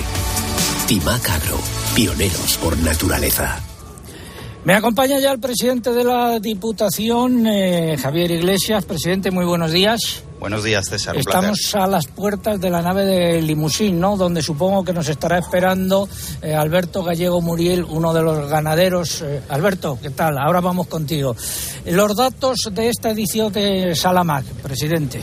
Timac 0.87 1.29
Agro, 1.29 1.59
pioneros 1.95 2.57
por 2.61 2.77
naturaleza. 2.77 3.61
Me 4.65 4.73
acompaña 4.73 5.19
ya 5.19 5.31
el 5.31 5.39
presidente 5.39 5.91
de 5.91 6.03
la 6.03 6.39
Diputación, 6.39 7.45
eh, 7.45 7.97
Javier 8.01 8.31
Iglesias. 8.31 8.83
Presidente, 8.83 9.29
muy 9.29 9.45
buenos 9.45 9.71
días. 9.71 10.23
Buenos 10.39 10.63
días, 10.63 10.87
César. 10.89 11.15
Estamos 11.15 11.59
placer. 11.59 11.81
a 11.81 11.87
las 11.87 12.07
puertas 12.07 12.59
de 12.59 12.71
la 12.71 12.81
nave 12.81 13.05
de 13.05 13.43
Limusín, 13.43 13.99
¿no? 13.99 14.17
Donde 14.17 14.41
supongo 14.41 14.83
que 14.83 14.91
nos 14.91 15.07
estará 15.07 15.37
esperando 15.37 16.09
eh, 16.41 16.55
Alberto 16.55 17.03
Gallego 17.03 17.41
Muriel, 17.41 17.83
uno 17.87 18.11
de 18.11 18.23
los 18.23 18.49
ganaderos. 18.49 19.21
Eh, 19.21 19.43
Alberto, 19.49 19.99
¿qué 20.01 20.09
tal? 20.09 20.39
Ahora 20.39 20.61
vamos 20.61 20.87
contigo. 20.87 21.35
Los 21.85 22.15
datos 22.15 22.57
de 22.71 22.89
esta 22.89 23.11
edición 23.11 23.53
de 23.53 23.93
Salamac, 23.93 24.45
presidente. 24.63 25.21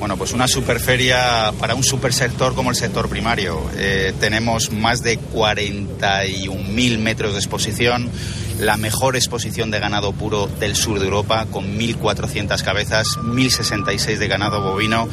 Bueno, 0.00 0.16
pues 0.16 0.32
una 0.32 0.48
superferia 0.48 1.52
para 1.60 1.74
un 1.74 1.84
supersector 1.84 2.54
como 2.54 2.70
el 2.70 2.76
sector 2.76 3.08
primario. 3.08 3.60
Tenemos 4.20 4.70
más 4.70 5.02
de 5.02 5.18
41.000 5.18 6.98
metros 6.98 7.32
de 7.32 7.38
exposición, 7.40 8.08
la 8.58 8.76
mejor 8.76 9.16
exposición 9.16 9.70
de 9.70 9.78
ganado 9.78 10.12
puro 10.12 10.46
del 10.46 10.76
sur 10.76 10.98
de 10.98 11.04
Europa, 11.04 11.46
con 11.50 11.78
1.400 11.78 12.62
cabezas, 12.62 13.06
1.066 13.22 14.18
de 14.18 14.28
ganado 14.28 14.60
bovino. 14.62 15.08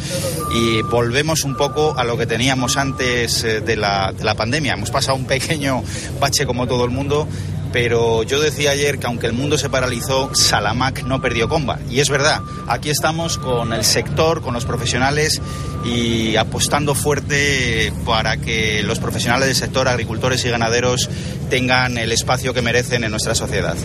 Y 0.54 0.82
volvemos 0.84 1.44
un 1.44 1.56
poco 1.56 1.98
a 1.98 2.04
lo 2.04 2.18
que 2.18 2.26
teníamos 2.26 2.78
antes 2.78 3.44
eh, 3.44 3.62
de, 3.62 3.76
la, 3.76 4.12
de 4.12 4.24
la 4.24 4.36
pandemia. 4.36 4.74
Hemos 4.74 4.92
pasado 4.92 5.18
un 5.18 5.26
pequeño 5.26 5.84
bache 6.20 6.46
como 6.46 6.68
todo 6.68 6.86
el 6.86 6.92
mundo, 6.92 7.28
pero 7.76 8.24
yo 8.24 8.40
decía 8.40 8.72
ayer 8.72 9.00
que 9.00 9.08
aunque 9.08 9.28
el 9.28 9.34
mundo 9.34 9.58
se 9.58 9.70
paralizó, 9.70 10.34
Salamac 10.34 11.04
no 11.04 11.22
perdió 11.22 11.50
comba. 11.50 11.78
Y 11.92 12.00
es 12.00 12.10
verdad, 12.10 12.40
aquí 12.70 12.90
estamos 12.90 13.38
con 13.38 13.74
el 13.74 13.84
sector, 13.84 14.42
con 14.42 14.54
los 14.54 14.64
profesionales 14.64 15.42
y 15.84 16.38
apostando 16.38 16.96
fuerte 16.96 17.92
para 18.06 18.38
que 18.38 18.82
los 18.82 19.00
profesionales 19.00 19.48
del 19.48 19.58
sector, 19.58 19.90
agricultores 19.90 20.46
y 20.46 20.50
ganaderos, 20.52 21.10
tengan 21.50 21.98
el 21.98 22.14
espacio 22.14 22.54
que 22.54 22.62
merecen 22.62 23.04
en 23.04 23.12
nuestra 23.12 23.36
sociedad. 23.36 23.76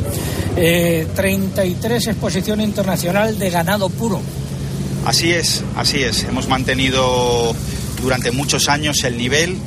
Eh, 0.56 1.08
33 1.16 2.06
exposición 2.06 2.60
internacional 2.60 3.40
de 3.40 3.50
ganado 3.50 3.90
puro. 3.90 4.20
Así 5.04 5.32
es, 5.32 5.64
así 5.74 6.04
es. 6.04 6.22
Hemos 6.22 6.46
mantenido 6.46 7.56
durante 8.00 8.30
muchos 8.30 8.68
años 8.68 9.02
el 9.02 9.18
nivel 9.18 9.58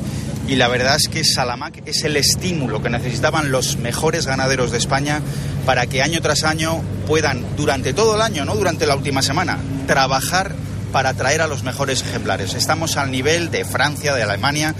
y 0.46 0.56
la 0.56 0.68
verdad 0.68 0.96
es 0.96 1.08
que 1.08 1.24
Salamac 1.24 1.82
es 1.86 2.04
el 2.04 2.16
estímulo 2.16 2.82
que 2.82 2.90
necesitaban 2.90 3.50
los 3.50 3.78
mejores 3.78 4.26
ganaderos 4.26 4.70
de 4.72 4.78
España 4.78 5.20
para 5.64 5.86
que 5.86 6.02
año 6.02 6.20
tras 6.20 6.44
año 6.44 6.82
puedan, 7.06 7.44
durante 7.56 7.94
todo 7.94 8.16
el 8.16 8.22
año, 8.22 8.44
no 8.44 8.54
durante 8.54 8.86
la 8.86 8.94
última 8.94 9.22
semana, 9.22 9.58
trabajar 9.86 10.54
para 10.92 11.14
traer 11.14 11.40
a 11.40 11.48
los 11.48 11.64
mejores 11.64 12.02
ejemplares. 12.02 12.54
Estamos 12.54 12.96
al 12.96 13.10
nivel 13.10 13.50
de 13.50 13.64
Francia, 13.64 14.14
de 14.14 14.22
Alemania. 14.22 14.74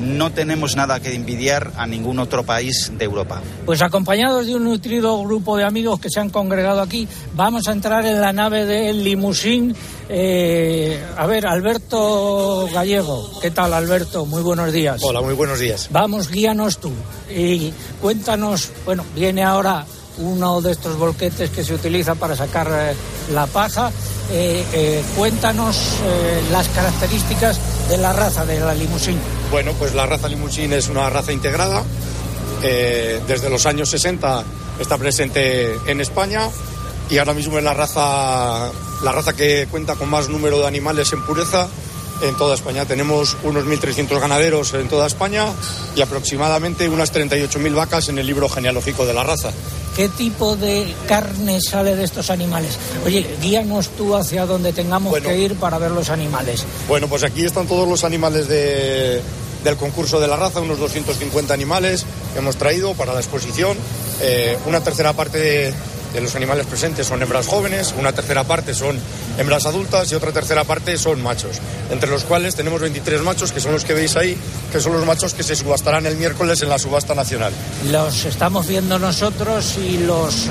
No 0.00 0.32
tenemos 0.32 0.76
nada 0.76 0.98
que 1.00 1.14
envidiar 1.14 1.72
a 1.76 1.86
ningún 1.86 2.18
otro 2.18 2.42
país 2.42 2.90
de 2.96 3.04
Europa. 3.04 3.42
Pues 3.66 3.82
acompañados 3.82 4.46
de 4.46 4.54
un 4.54 4.64
nutrido 4.64 5.22
grupo 5.22 5.58
de 5.58 5.64
amigos 5.64 6.00
que 6.00 6.08
se 6.08 6.20
han 6.20 6.30
congregado 6.30 6.80
aquí, 6.80 7.06
vamos 7.34 7.68
a 7.68 7.72
entrar 7.72 8.06
en 8.06 8.20
la 8.20 8.32
nave 8.32 8.64
del 8.64 9.04
limusín. 9.04 9.76
Eh, 10.08 11.04
a 11.16 11.26
ver, 11.26 11.46
Alberto 11.46 12.66
Gallego, 12.72 13.30
¿qué 13.42 13.50
tal 13.50 13.74
Alberto? 13.74 14.24
Muy 14.24 14.42
buenos 14.42 14.72
días. 14.72 15.00
Hola, 15.02 15.20
muy 15.20 15.34
buenos 15.34 15.60
días. 15.60 15.88
Vamos, 15.90 16.30
guíanos 16.30 16.78
tú 16.78 16.92
y 17.30 17.70
cuéntanos, 18.00 18.70
bueno, 18.86 19.04
viene 19.14 19.44
ahora 19.44 19.84
uno 20.18 20.60
de 20.62 20.72
estos 20.72 20.96
volquetes 20.96 21.50
que 21.50 21.62
se 21.62 21.74
utiliza 21.74 22.14
para 22.14 22.34
sacar 22.34 22.68
eh, 22.72 22.94
la 23.32 23.46
paja. 23.46 23.90
Eh, 24.32 25.02
cuéntanos 25.16 25.76
las 26.52 26.68
características 26.68 27.58
de 27.88 27.98
la 27.98 28.12
raza 28.12 28.46
de 28.46 28.60
la 28.60 28.72
limusín. 28.74 29.18
Bueno, 29.50 29.72
pues 29.72 29.94
la 29.94 30.06
raza 30.06 30.28
limusín 30.28 30.72
es 30.72 30.88
una 30.88 31.10
raza 31.10 31.32
integrada. 31.32 31.82
desde 32.62 33.50
los 33.50 33.66
años 33.66 33.88
60 33.90 34.44
está 34.78 34.96
presente 34.96 35.74
en 35.86 36.00
España 36.00 36.48
y 37.10 37.18
ahora 37.18 37.34
mismo 37.34 37.58
es 37.58 37.64
la 37.64 37.74
raza, 37.74 38.70
la 39.02 39.12
raza 39.12 39.34
que 39.34 39.66
cuenta 39.70 39.96
con 39.96 40.08
más 40.08 40.28
número 40.28 40.60
de 40.60 40.68
animales 40.68 41.12
en 41.12 41.24
pureza 41.24 41.66
en 42.22 42.36
toda 42.36 42.54
España. 42.54 42.84
Tenemos 42.84 43.36
unos 43.42 43.64
1.300 43.64 44.20
ganaderos 44.20 44.74
en 44.74 44.88
toda 44.88 45.08
España 45.08 45.46
y 45.96 46.00
aproximadamente 46.02 46.88
unas 46.88 47.12
38.000 47.12 47.74
vacas 47.74 48.08
en 48.08 48.18
el 48.18 48.26
libro 48.26 48.48
genealógico 48.48 49.04
de 49.04 49.14
la 49.14 49.24
raza. 49.24 49.50
¿Qué 50.00 50.08
tipo 50.08 50.56
de 50.56 50.94
carne 51.06 51.60
sale 51.60 51.94
de 51.94 52.04
estos 52.04 52.30
animales? 52.30 52.78
Oye, 53.04 53.36
guíanos 53.42 53.90
tú 53.90 54.16
hacia 54.16 54.46
donde 54.46 54.72
tengamos 54.72 55.14
que 55.20 55.38
ir 55.38 55.56
para 55.56 55.76
ver 55.76 55.90
los 55.90 56.08
animales. 56.08 56.64
Bueno, 56.88 57.06
pues 57.06 57.22
aquí 57.22 57.44
están 57.44 57.66
todos 57.66 57.86
los 57.86 58.02
animales 58.02 58.48
del 58.48 59.76
concurso 59.76 60.18
de 60.18 60.26
la 60.26 60.36
raza, 60.36 60.60
unos 60.60 60.78
250 60.78 61.52
animales 61.52 62.06
que 62.32 62.38
hemos 62.38 62.56
traído 62.56 62.94
para 62.94 63.12
la 63.12 63.20
exposición. 63.20 63.76
Eh, 64.22 64.56
una 64.64 64.82
tercera 64.82 65.12
parte 65.12 65.36
de, 65.36 65.74
de 66.12 66.20
los 66.20 66.34
animales 66.34 66.66
presentes 66.66 67.06
son 67.06 67.22
hembras 67.22 67.46
jóvenes, 67.46 67.94
una 67.98 68.12
tercera 68.12 68.44
parte 68.44 68.74
son 68.74 68.98
hembras 69.38 69.66
adultas 69.66 70.10
y 70.10 70.14
otra 70.14 70.32
tercera 70.32 70.64
parte 70.64 70.96
son 70.98 71.22
machos, 71.22 71.58
entre 71.90 72.10
los 72.10 72.24
cuales 72.24 72.54
tenemos 72.54 72.80
23 72.80 73.22
machos, 73.22 73.52
que 73.52 73.60
son 73.60 73.72
los 73.72 73.84
que 73.84 73.94
veis 73.94 74.16
ahí, 74.16 74.36
que 74.72 74.80
son 74.80 74.92
los 74.92 75.04
machos 75.06 75.34
que 75.34 75.42
se 75.42 75.54
subastarán 75.54 76.06
el 76.06 76.16
miércoles 76.16 76.62
en 76.62 76.68
la 76.68 76.78
subasta 76.78 77.14
nacional. 77.14 77.52
Los 77.90 78.24
estamos 78.24 78.66
viendo 78.66 78.98
nosotros 78.98 79.76
y 79.78 79.98
los 79.98 80.46
eh, 80.46 80.50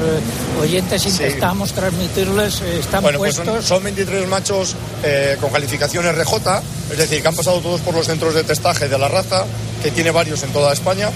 oyentes 0.61 1.05
intentamos 1.05 1.73
transmitirles, 1.73 2.61
eh, 2.61 2.79
están 2.79 3.03
bueno, 3.03 3.19
puestos... 3.19 3.47
Pues 3.47 3.65
son, 3.65 3.83
23 3.83 4.27
machos 4.27 4.75
eh, 5.03 5.37
con 5.39 5.51
calificación 5.51 6.05
RJ, 6.05 6.61
es 6.91 6.97
decir, 6.97 7.21
que 7.21 7.27
han 7.27 7.35
pasado 7.35 7.59
todos 7.59 7.81
por 7.81 7.93
los 7.93 8.05
centros 8.05 8.33
de 8.33 8.43
testaje 8.43 8.87
de 8.87 8.97
la 8.97 9.07
raza, 9.07 9.45
que 9.83 9.91
tiene 9.91 10.11
varios 10.11 10.43
en 10.43 10.51
toda 10.51 10.73
España 10.73 11.09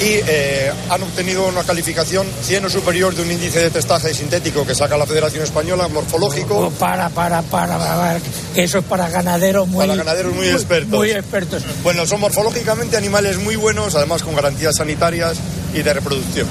y 0.00 0.20
eh, 0.26 0.72
han 0.90 1.02
obtenido 1.02 1.46
una 1.46 1.62
calificación 1.62 2.26
100 2.42 2.64
o 2.64 2.70
superior 2.70 3.14
de 3.14 3.22
un 3.22 3.30
índice 3.30 3.60
de 3.60 3.70
testaje 3.70 4.12
sintético 4.12 4.66
que 4.66 4.74
saca 4.74 4.96
la 4.96 5.06
Federación 5.06 5.44
Española, 5.44 5.88
morfológico. 5.88 6.58
Oh, 6.58 6.70
para, 6.70 7.08
para, 7.10 7.42
para, 7.42 7.78
para, 7.78 8.20
que 8.54 8.64
eso 8.64 8.78
es 8.78 8.84
para 8.84 9.08
ganaderos 9.08 9.68
muy, 9.68 9.86
para 9.86 9.96
ganaderos 9.96 10.34
muy, 10.34 10.48
expertos. 10.48 10.98
Muy 10.98 11.10
expertos. 11.10 11.62
Bueno, 11.82 12.06
son 12.06 12.20
morfológicamente 12.20 12.96
animales 12.96 13.38
muy 13.38 13.56
buenos, 13.56 13.94
además 13.94 14.22
con 14.22 14.34
garantías 14.34 14.76
sanitarias 14.76 15.36
y 15.72 15.82
de 15.82 15.94
reproducción. 15.94 16.48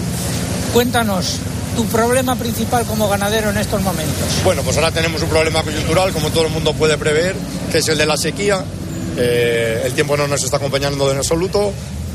Cuéntanos, 0.74 1.40
tu 1.76 1.86
problema 1.86 2.36
principal 2.36 2.86
como 2.86 3.10
ganadero 3.10 3.50
en 3.50 3.58
estos 3.58 3.82
momentos? 3.82 4.26
Bueno, 4.44 4.62
pues 4.64 4.78
ahora 4.78 4.92
tenemos 4.92 5.22
un 5.22 5.30
problema 5.30 5.64
coyuntural, 5.64 6.12
como 6.12 6.30
todo 6.30 6.46
el 6.46 6.52
mundo 6.52 6.74
puede 6.74 6.98
prever, 6.98 7.36
que 7.72 7.80
es 7.80 7.88
el 7.88 7.98
de 7.98 8.06
la 8.06 8.18
sequía. 8.18 8.64
Eh, 9.18 9.84
el 9.86 9.94
tiempo 9.94 10.18
no 10.18 10.28
nos 10.28 10.44
está 10.44 10.58
acompañando 10.58 11.12
en 11.12 11.18
absoluto 11.18 11.72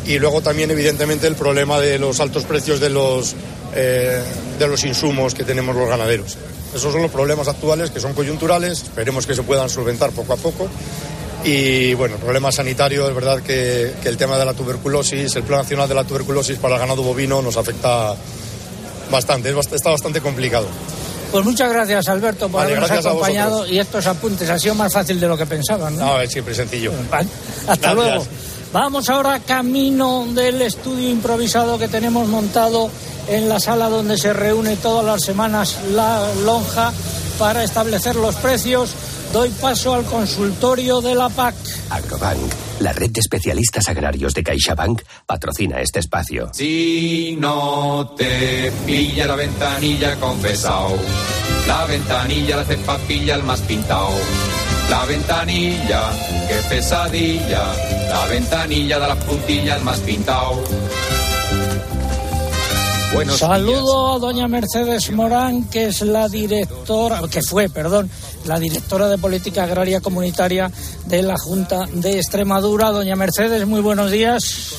y 0.08 0.18
luego 0.18 0.40
también 0.40 0.70
evidentemente 0.70 1.26
el 1.26 1.34
problema 1.34 1.78
de 1.78 1.98
los 1.98 2.18
altos 2.18 2.44
precios 2.44 2.80
de 2.80 2.88
los, 2.88 3.36
eh, 3.74 4.22
de 4.58 4.66
los 4.66 4.82
insumos 4.84 5.34
que 5.34 5.44
tenemos 5.44 5.76
los 5.76 5.86
ganaderos. 5.86 6.38
Esos 6.74 6.90
son 6.90 7.02
los 7.02 7.10
problemas 7.10 7.46
actuales 7.46 7.90
que 7.90 8.00
son 8.00 8.14
coyunturales, 8.14 8.82
esperemos 8.84 9.26
que 9.26 9.34
se 9.34 9.42
puedan 9.42 9.68
solventar 9.68 10.10
poco 10.12 10.32
a 10.32 10.36
poco. 10.36 10.66
Y 11.44 11.92
bueno, 11.92 12.14
el 12.14 12.22
problema 12.22 12.50
sanitario 12.50 13.06
es 13.06 13.14
verdad 13.14 13.42
que, 13.42 13.92
el 14.02 14.16
tema 14.16 14.38
de 14.38 14.46
la 14.46 14.54
tuberculosis, 14.54 15.36
el 15.36 15.42
Plan 15.42 15.60
Nacional 15.60 15.86
de 15.86 15.94
la 15.94 16.04
Tuberculosis 16.04 16.56
para 16.56 16.76
el 16.76 16.80
ganado 16.80 17.02
bovino 17.02 17.42
nos 17.42 17.58
afecta 17.58 18.16
bastante, 19.10 19.54
está 19.72 19.90
bastante 19.90 20.22
complicado. 20.22 20.66
Pues 21.30 21.44
muchas 21.44 21.70
gracias, 21.70 22.08
Alberto, 22.08 22.48
por 22.48 22.62
habernos 22.62 22.90
acompañado 22.90 23.66
y 23.66 23.78
estos 23.78 24.06
apuntes. 24.06 24.48
Ha 24.48 24.58
sido 24.58 24.74
más 24.74 24.90
fácil 24.90 25.20
de 25.20 25.28
lo 25.28 25.36
que 25.36 25.44
pensaban, 25.44 25.96
¿no? 25.96 26.06
No, 26.06 26.20
es 26.22 26.32
siempre 26.32 26.54
sencillo. 26.54 26.92
Hasta 27.66 27.92
luego. 27.92 28.26
Vamos 28.72 29.08
ahora 29.08 29.40
camino 29.40 30.26
del 30.34 30.60
estudio 30.60 31.08
improvisado 31.08 31.78
que 31.78 31.88
tenemos 31.88 32.28
montado 32.28 32.90
en 33.26 33.48
la 33.48 33.60
sala 33.60 33.88
donde 33.88 34.18
se 34.18 34.34
reúne 34.34 34.76
todas 34.76 35.04
las 35.04 35.22
semanas 35.22 35.78
la 35.92 36.34
lonja 36.44 36.92
para 37.38 37.64
establecer 37.64 38.16
los 38.16 38.36
precios. 38.36 38.94
Doy 39.32 39.48
paso 39.50 39.94
al 39.94 40.04
consultorio 40.04 41.00
de 41.00 41.14
la 41.14 41.30
PAC. 41.30 41.54
Agrobank, 41.90 42.52
la 42.80 42.92
red 42.92 43.10
de 43.10 43.20
especialistas 43.20 43.88
agrarios 43.88 44.34
de 44.34 44.42
CaixaBank, 44.42 45.02
patrocina 45.26 45.80
este 45.80 46.00
espacio. 46.00 46.50
Si 46.52 47.36
no 47.38 48.14
te 48.16 48.70
pilla 48.84 49.26
la 49.26 49.36
ventanilla 49.36 50.16
confesao, 50.16 50.94
la 51.66 51.86
ventanilla 51.86 52.56
la 52.56 52.62
hace 52.62 52.76
papilla 52.78 53.34
el 53.34 53.44
más 53.44 53.60
pintao. 53.60 54.12
La 54.90 55.04
ventanilla, 55.04 56.10
qué 56.48 56.56
pesadilla. 56.68 57.97
La 58.08 58.26
ventanilla 58.26 58.98
de 58.98 59.08
las 59.08 59.24
puntillas 59.24 59.82
más 59.82 59.98
pintado. 60.00 60.62
Saludo 63.36 64.16
a 64.16 64.18
doña 64.18 64.48
Mercedes 64.48 65.10
Morán, 65.10 65.68
que 65.70 65.86
es 65.86 66.02
la 66.02 66.28
directora, 66.28 67.20
que 67.30 67.42
fue, 67.42 67.68
perdón, 67.68 68.10
la 68.44 68.58
directora 68.58 69.08
de 69.08 69.18
Política 69.18 69.64
Agraria 69.64 70.00
Comunitaria 70.00 70.70
de 71.06 71.22
la 71.22 71.36
Junta 71.38 71.86
de 71.92 72.18
Extremadura. 72.18 72.90
Doña 72.90 73.16
Mercedes, 73.16 73.66
muy 73.66 73.80
buenos 73.80 74.10
días. 74.10 74.74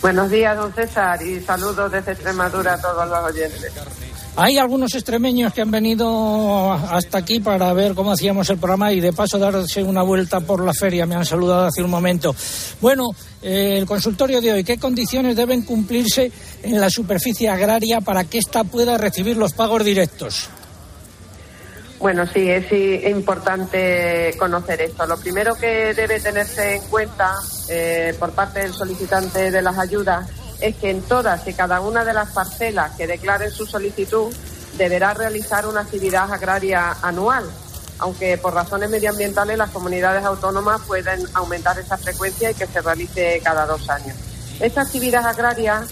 Buenos 0.00 0.30
días, 0.30 0.56
don 0.56 0.72
César, 0.72 1.20
y 1.22 1.40
saludos 1.40 1.92
desde 1.92 2.12
Extremadura 2.12 2.74
a 2.74 2.80
todos 2.80 3.08
los 3.08 3.24
oyentes. 3.24 3.72
Hay 4.36 4.58
algunos 4.58 4.94
extremeños 4.94 5.52
que 5.52 5.60
han 5.60 5.70
venido 5.70 6.72
hasta 6.72 7.18
aquí 7.18 7.40
para 7.40 7.72
ver 7.72 7.94
cómo 7.94 8.12
hacíamos 8.12 8.48
el 8.50 8.58
programa 8.58 8.92
y 8.92 9.00
de 9.00 9.12
paso 9.12 9.38
darse 9.38 9.82
una 9.82 10.02
vuelta 10.02 10.40
por 10.40 10.64
la 10.64 10.72
feria. 10.72 11.04
Me 11.04 11.14
han 11.14 11.26
saludado 11.26 11.66
hace 11.66 11.82
un 11.82 11.90
momento. 11.90 12.34
Bueno, 12.80 13.10
eh, 13.42 13.76
el 13.76 13.86
consultorio 13.86 14.40
de 14.40 14.52
hoy, 14.52 14.64
¿qué 14.64 14.78
condiciones 14.78 15.36
deben 15.36 15.62
cumplirse 15.62 16.30
en 16.62 16.80
la 16.80 16.88
superficie 16.88 17.48
agraria 17.48 18.00
para 18.00 18.24
que 18.24 18.38
ésta 18.38 18.64
pueda 18.64 18.96
recibir 18.96 19.36
los 19.36 19.52
pagos 19.52 19.84
directos? 19.84 20.48
Bueno, 21.98 22.26
sí, 22.26 22.48
es 22.48 22.72
importante 23.10 24.34
conocer 24.38 24.80
esto. 24.80 25.04
Lo 25.06 25.18
primero 25.18 25.54
que 25.54 25.92
debe 25.92 26.18
tenerse 26.18 26.76
en 26.76 26.82
cuenta 26.84 27.34
eh, 27.68 28.14
por 28.18 28.30
parte 28.32 28.60
del 28.60 28.72
solicitante 28.72 29.50
de 29.50 29.60
las 29.60 29.76
ayudas 29.76 30.26
es 30.60 30.76
que 30.76 30.90
en 30.90 31.02
todas 31.02 31.46
y 31.46 31.54
cada 31.54 31.80
una 31.80 32.04
de 32.04 32.12
las 32.12 32.30
parcelas 32.30 32.92
que 32.96 33.06
declaren 33.06 33.50
su 33.50 33.66
solicitud 33.66 34.34
deberá 34.76 35.14
realizar 35.14 35.66
una 35.66 35.80
actividad 35.80 36.32
agraria 36.32 36.96
anual, 37.02 37.44
aunque 37.98 38.38
por 38.38 38.54
razones 38.54 38.90
medioambientales 38.90 39.58
las 39.58 39.70
comunidades 39.70 40.24
autónomas 40.24 40.80
pueden 40.86 41.26
aumentar 41.34 41.78
esa 41.78 41.98
frecuencia 41.98 42.50
y 42.50 42.54
que 42.54 42.66
se 42.66 42.80
realice 42.80 43.40
cada 43.42 43.66
dos 43.66 43.88
años. 43.90 44.16
Esta 44.60 44.82
actividad 44.82 45.26
agraria 45.26 45.84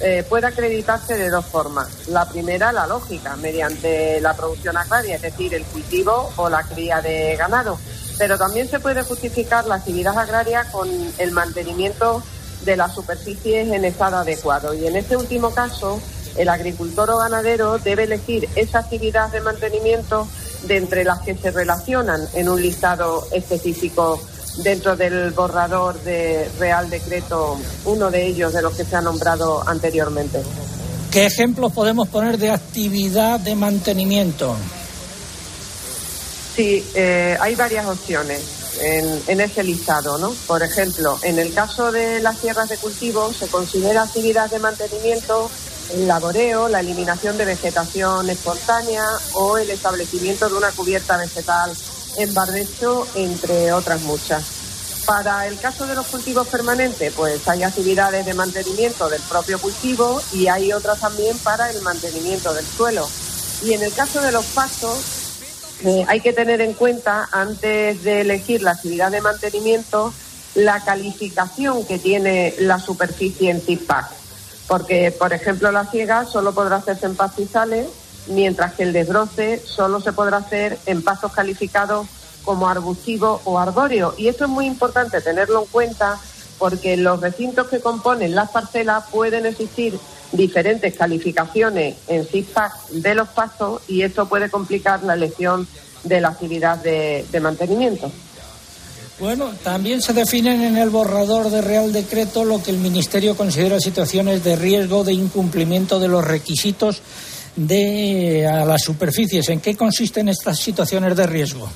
eh, 0.00 0.24
puede 0.28 0.46
acreditarse 0.46 1.16
de 1.16 1.30
dos 1.30 1.46
formas. 1.46 2.08
La 2.08 2.28
primera, 2.28 2.72
la 2.72 2.86
lógica, 2.86 3.34
mediante 3.36 4.20
la 4.20 4.34
producción 4.34 4.76
agraria, 4.76 5.16
es 5.16 5.22
decir, 5.22 5.54
el 5.54 5.64
cultivo 5.64 6.32
o 6.36 6.50
la 6.50 6.62
cría 6.64 7.00
de 7.00 7.34
ganado. 7.36 7.78
Pero 8.18 8.36
también 8.36 8.68
se 8.68 8.80
puede 8.80 9.02
justificar 9.02 9.66
la 9.66 9.76
actividad 9.76 10.18
agraria 10.18 10.64
con 10.70 10.88
el 11.18 11.30
mantenimiento 11.32 12.22
de 12.64 12.76
las 12.76 12.94
superficies 12.94 13.68
en 13.68 13.84
estado 13.84 14.16
adecuado. 14.16 14.74
Y 14.74 14.86
en 14.86 14.96
este 14.96 15.16
último 15.16 15.50
caso, 15.50 16.00
el 16.36 16.48
agricultor 16.48 17.10
o 17.10 17.18
ganadero 17.18 17.78
debe 17.78 18.04
elegir 18.04 18.48
esa 18.56 18.80
actividad 18.80 19.30
de 19.30 19.40
mantenimiento 19.40 20.28
de 20.66 20.76
entre 20.76 21.04
las 21.04 21.20
que 21.20 21.34
se 21.34 21.50
relacionan 21.50 22.26
en 22.34 22.48
un 22.48 22.60
listado 22.60 23.26
específico 23.32 24.20
dentro 24.58 24.96
del 24.96 25.30
borrador 25.30 26.00
de 26.02 26.48
Real 26.58 26.88
Decreto, 26.88 27.58
uno 27.84 28.10
de 28.10 28.26
ellos 28.26 28.52
de 28.52 28.62
los 28.62 28.74
que 28.74 28.84
se 28.84 28.96
ha 28.96 29.00
nombrado 29.00 29.66
anteriormente. 29.66 30.42
¿Qué 31.10 31.26
ejemplos 31.26 31.72
podemos 31.72 32.08
poner 32.08 32.38
de 32.38 32.50
actividad 32.50 33.38
de 33.40 33.54
mantenimiento? 33.54 34.56
Sí, 36.54 36.84
eh, 36.94 37.36
hay 37.38 37.54
varias 37.54 37.86
opciones 37.86 38.55
en, 38.80 39.40
ese 39.40 39.62
listado, 39.62 40.18
¿no? 40.18 40.34
Por 40.46 40.62
ejemplo, 40.62 41.18
en 41.22 41.38
el 41.38 41.52
caso 41.52 41.92
de 41.92 42.20
las 42.20 42.38
tierras 42.38 42.68
de 42.68 42.76
cultivo 42.76 43.32
se 43.32 43.48
considera 43.48 44.02
actividad 44.02 44.50
de 44.50 44.58
mantenimiento 44.58 45.50
el 45.92 46.08
laboreo, 46.08 46.68
la 46.68 46.80
eliminación 46.80 47.38
de 47.38 47.44
vegetación 47.44 48.28
espontánea 48.28 49.04
o 49.34 49.58
el 49.58 49.70
establecimiento 49.70 50.48
de 50.48 50.54
una 50.56 50.70
cubierta 50.72 51.16
vegetal 51.16 51.72
en 52.16 52.34
barbecho, 52.34 53.06
entre 53.14 53.72
otras 53.72 54.02
muchas. 54.02 54.42
Para 55.04 55.46
el 55.46 55.58
caso 55.60 55.86
de 55.86 55.94
los 55.94 56.06
cultivos 56.06 56.48
permanentes, 56.48 57.12
pues 57.14 57.46
hay 57.46 57.62
actividades 57.62 58.26
de 58.26 58.34
mantenimiento 58.34 59.08
del 59.08 59.22
propio 59.22 59.60
cultivo 59.60 60.20
y 60.32 60.48
hay 60.48 60.72
otras 60.72 60.98
también 60.98 61.38
para 61.38 61.70
el 61.70 61.80
mantenimiento 61.82 62.52
del 62.52 62.66
suelo. 62.66 63.08
Y 63.62 63.72
en 63.72 63.84
el 63.84 63.92
caso 63.92 64.20
de 64.20 64.32
los 64.32 64.44
pastos, 64.46 65.25
hay 66.08 66.20
que 66.20 66.32
tener 66.32 66.60
en 66.60 66.72
cuenta, 66.72 67.28
antes 67.32 68.02
de 68.02 68.22
elegir 68.22 68.62
la 68.62 68.72
actividad 68.72 69.10
de 69.10 69.20
mantenimiento, 69.20 70.12
la 70.54 70.80
calificación 70.80 71.84
que 71.84 71.98
tiene 71.98 72.54
la 72.58 72.78
superficie 72.78 73.50
en 73.50 73.60
TIPAC. 73.60 74.06
porque, 74.66 75.12
por 75.12 75.32
ejemplo, 75.32 75.70
la 75.70 75.86
ciega 75.86 76.24
solo 76.24 76.52
podrá 76.52 76.76
hacerse 76.76 77.06
en 77.06 77.14
pastizales, 77.14 77.86
mientras 78.26 78.74
que 78.74 78.82
el 78.82 78.92
desbroce 78.92 79.62
solo 79.64 80.00
se 80.00 80.12
podrá 80.12 80.38
hacer 80.38 80.76
en 80.86 81.02
pastos 81.02 81.32
calificados 81.32 82.08
como 82.44 82.68
arbustivo 82.68 83.40
o 83.44 83.58
arbóreo. 83.58 84.14
Y 84.16 84.26
esto 84.26 84.44
es 84.44 84.50
muy 84.50 84.66
importante 84.66 85.20
tenerlo 85.20 85.60
en 85.62 85.66
cuenta 85.66 86.18
porque 86.58 86.96
los 86.96 87.20
recintos 87.20 87.68
que 87.68 87.80
componen 87.80 88.34
las 88.34 88.50
parcelas 88.50 89.04
pueden 89.12 89.46
existir 89.46 89.98
diferentes 90.32 90.94
calificaciones 90.94 91.96
en 92.08 92.26
CISPAC 92.26 92.88
de 92.90 93.14
los 93.14 93.28
pastos 93.28 93.82
y 93.88 94.02
esto 94.02 94.28
puede 94.28 94.50
complicar 94.50 95.02
la 95.02 95.14
elección 95.14 95.66
de 96.04 96.20
la 96.20 96.28
actividad 96.28 96.78
de, 96.78 97.24
de 97.30 97.40
mantenimiento. 97.40 98.10
Bueno, 99.18 99.50
también 99.62 100.02
se 100.02 100.12
definen 100.12 100.62
en 100.62 100.76
el 100.76 100.90
borrador 100.90 101.48
de 101.50 101.62
Real 101.62 101.92
Decreto 101.92 102.44
lo 102.44 102.62
que 102.62 102.70
el 102.70 102.78
Ministerio 102.78 103.34
considera 103.34 103.80
situaciones 103.80 104.44
de 104.44 104.56
riesgo 104.56 105.04
de 105.04 105.14
incumplimiento 105.14 105.98
de 105.98 106.08
los 106.08 106.22
requisitos 106.22 107.00
de 107.56 108.46
a 108.46 108.66
las 108.66 108.82
superficies. 108.82 109.48
¿En 109.48 109.60
qué 109.60 109.74
consisten 109.74 110.28
estas 110.28 110.58
situaciones 110.58 111.16
de 111.16 111.26
riesgo? 111.26 111.68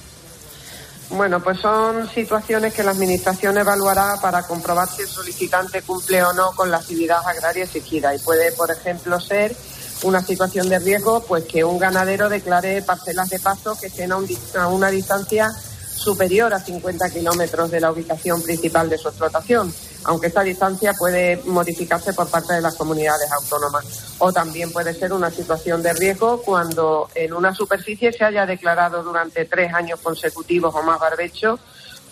Bueno, 1.11 1.43
pues 1.43 1.59
son 1.59 2.09
situaciones 2.09 2.73
que 2.73 2.85
la 2.85 2.93
Administración 2.93 3.59
evaluará 3.59 4.15
para 4.23 4.45
comprobar 4.45 4.89
si 4.89 5.03
el 5.03 5.09
solicitante 5.09 5.83
cumple 5.83 6.23
o 6.23 6.33
no 6.33 6.53
con 6.53 6.71
la 6.71 6.77
actividad 6.77 7.19
agraria 7.27 7.65
exigida. 7.65 8.15
Y 8.15 8.19
puede, 8.21 8.53
por 8.53 8.71
ejemplo, 8.71 9.19
ser 9.19 9.57
una 10.05 10.23
situación 10.23 10.69
de 10.69 10.79
riesgo, 10.79 11.21
pues 11.27 11.45
que 11.45 11.65
un 11.65 11.79
ganadero 11.79 12.29
declare 12.29 12.83
parcelas 12.83 13.29
de 13.29 13.41
pasto 13.41 13.77
que 13.79 13.89
estén 13.89 14.13
a 14.13 14.69
una 14.69 14.89
distancia 14.89 15.51
superior 15.97 16.55
a 16.55 16.61
50 16.61 17.11
kilómetros 17.11 17.71
de 17.71 17.81
la 17.81 17.91
ubicación 17.91 18.41
principal 18.41 18.89
de 18.89 18.97
su 18.97 19.09
explotación, 19.09 19.75
aunque 20.05 20.29
esta 20.29 20.43
distancia 20.43 20.95
puede 20.95 21.43
modificarse 21.47 22.13
por 22.13 22.29
parte 22.29 22.55
de 22.55 22.61
las 22.61 22.75
comunidades 22.77 23.31
autónomas. 23.33 24.15
O 24.19 24.33
también 24.33 24.73
puede 24.73 24.95
ser 24.95 25.13
una 25.13 25.31
situación 25.31 25.83
de 25.83 25.93
riesgo 25.93 26.43
cuando 26.43 27.09
en 27.15 27.33
una 27.33 27.55
superficie 27.55 28.13
se 28.13 28.25
haya 28.25 28.47
declarado 28.47 29.03
durante 29.03 29.45
tres 29.45 29.73
años 29.75 30.01
consecutivos 30.01 30.75
o 30.75 30.83
más 30.83 30.99
barbecho 30.99 31.59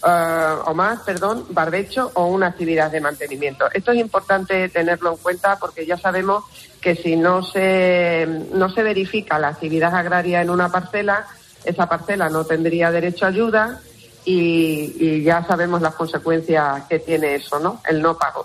eh, 0.07 0.55
o 0.66 0.74
más, 0.74 1.01
perdón, 1.01 1.46
barbecho 1.51 2.12
o 2.14 2.27
una 2.27 2.48
actividad 2.48 2.90
de 2.90 3.01
mantenimiento. 3.01 3.66
Esto 3.72 3.90
es 3.90 3.98
importante 3.98 4.68
tenerlo 4.68 5.11
en 5.11 5.16
cuenta 5.16 5.57
porque 5.57 5.87
ya 5.87 5.96
sabemos 5.96 6.44
que 6.81 6.94
si 6.94 7.16
no 7.16 7.42
se, 7.42 8.27
no 8.53 8.70
se 8.70 8.85
verifica 8.85 9.40
la 9.40 9.48
actividad 9.48 9.94
agraria 9.96 10.40
en 10.40 10.51
una 10.51 10.70
parcela, 10.70 11.27
esa 11.64 11.88
parcela 11.88 12.29
no 12.29 12.44
tendría 12.44 12.92
derecho 12.92 13.24
a 13.24 13.29
ayuda 13.29 13.81
y, 14.28 14.94
y 15.00 15.22
ya 15.22 15.42
sabemos 15.42 15.80
las 15.80 15.94
consecuencias 15.94 16.84
que 16.86 16.98
tiene 16.98 17.36
eso, 17.36 17.58
¿no? 17.58 17.80
El 17.88 18.02
no 18.02 18.16
pago. 18.18 18.44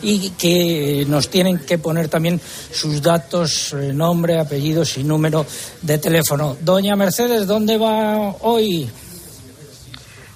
y 0.03 0.31
que 0.31 1.05
nos 1.09 1.29
tienen 1.29 1.59
que 1.59 1.79
poner 1.79 2.09
también 2.09 2.41
sus 2.71 3.03
datos, 3.03 3.75
nombre, 3.93 4.39
apellidos 4.39 4.99
y 4.99 5.03
número 5.03 5.45
de 5.83 5.99
teléfono. 5.99 6.57
Doña 6.61 6.95
Mercedes, 6.95 7.49
¿dónde 7.49 7.77
va 7.77 8.37
hoy? 8.43 8.89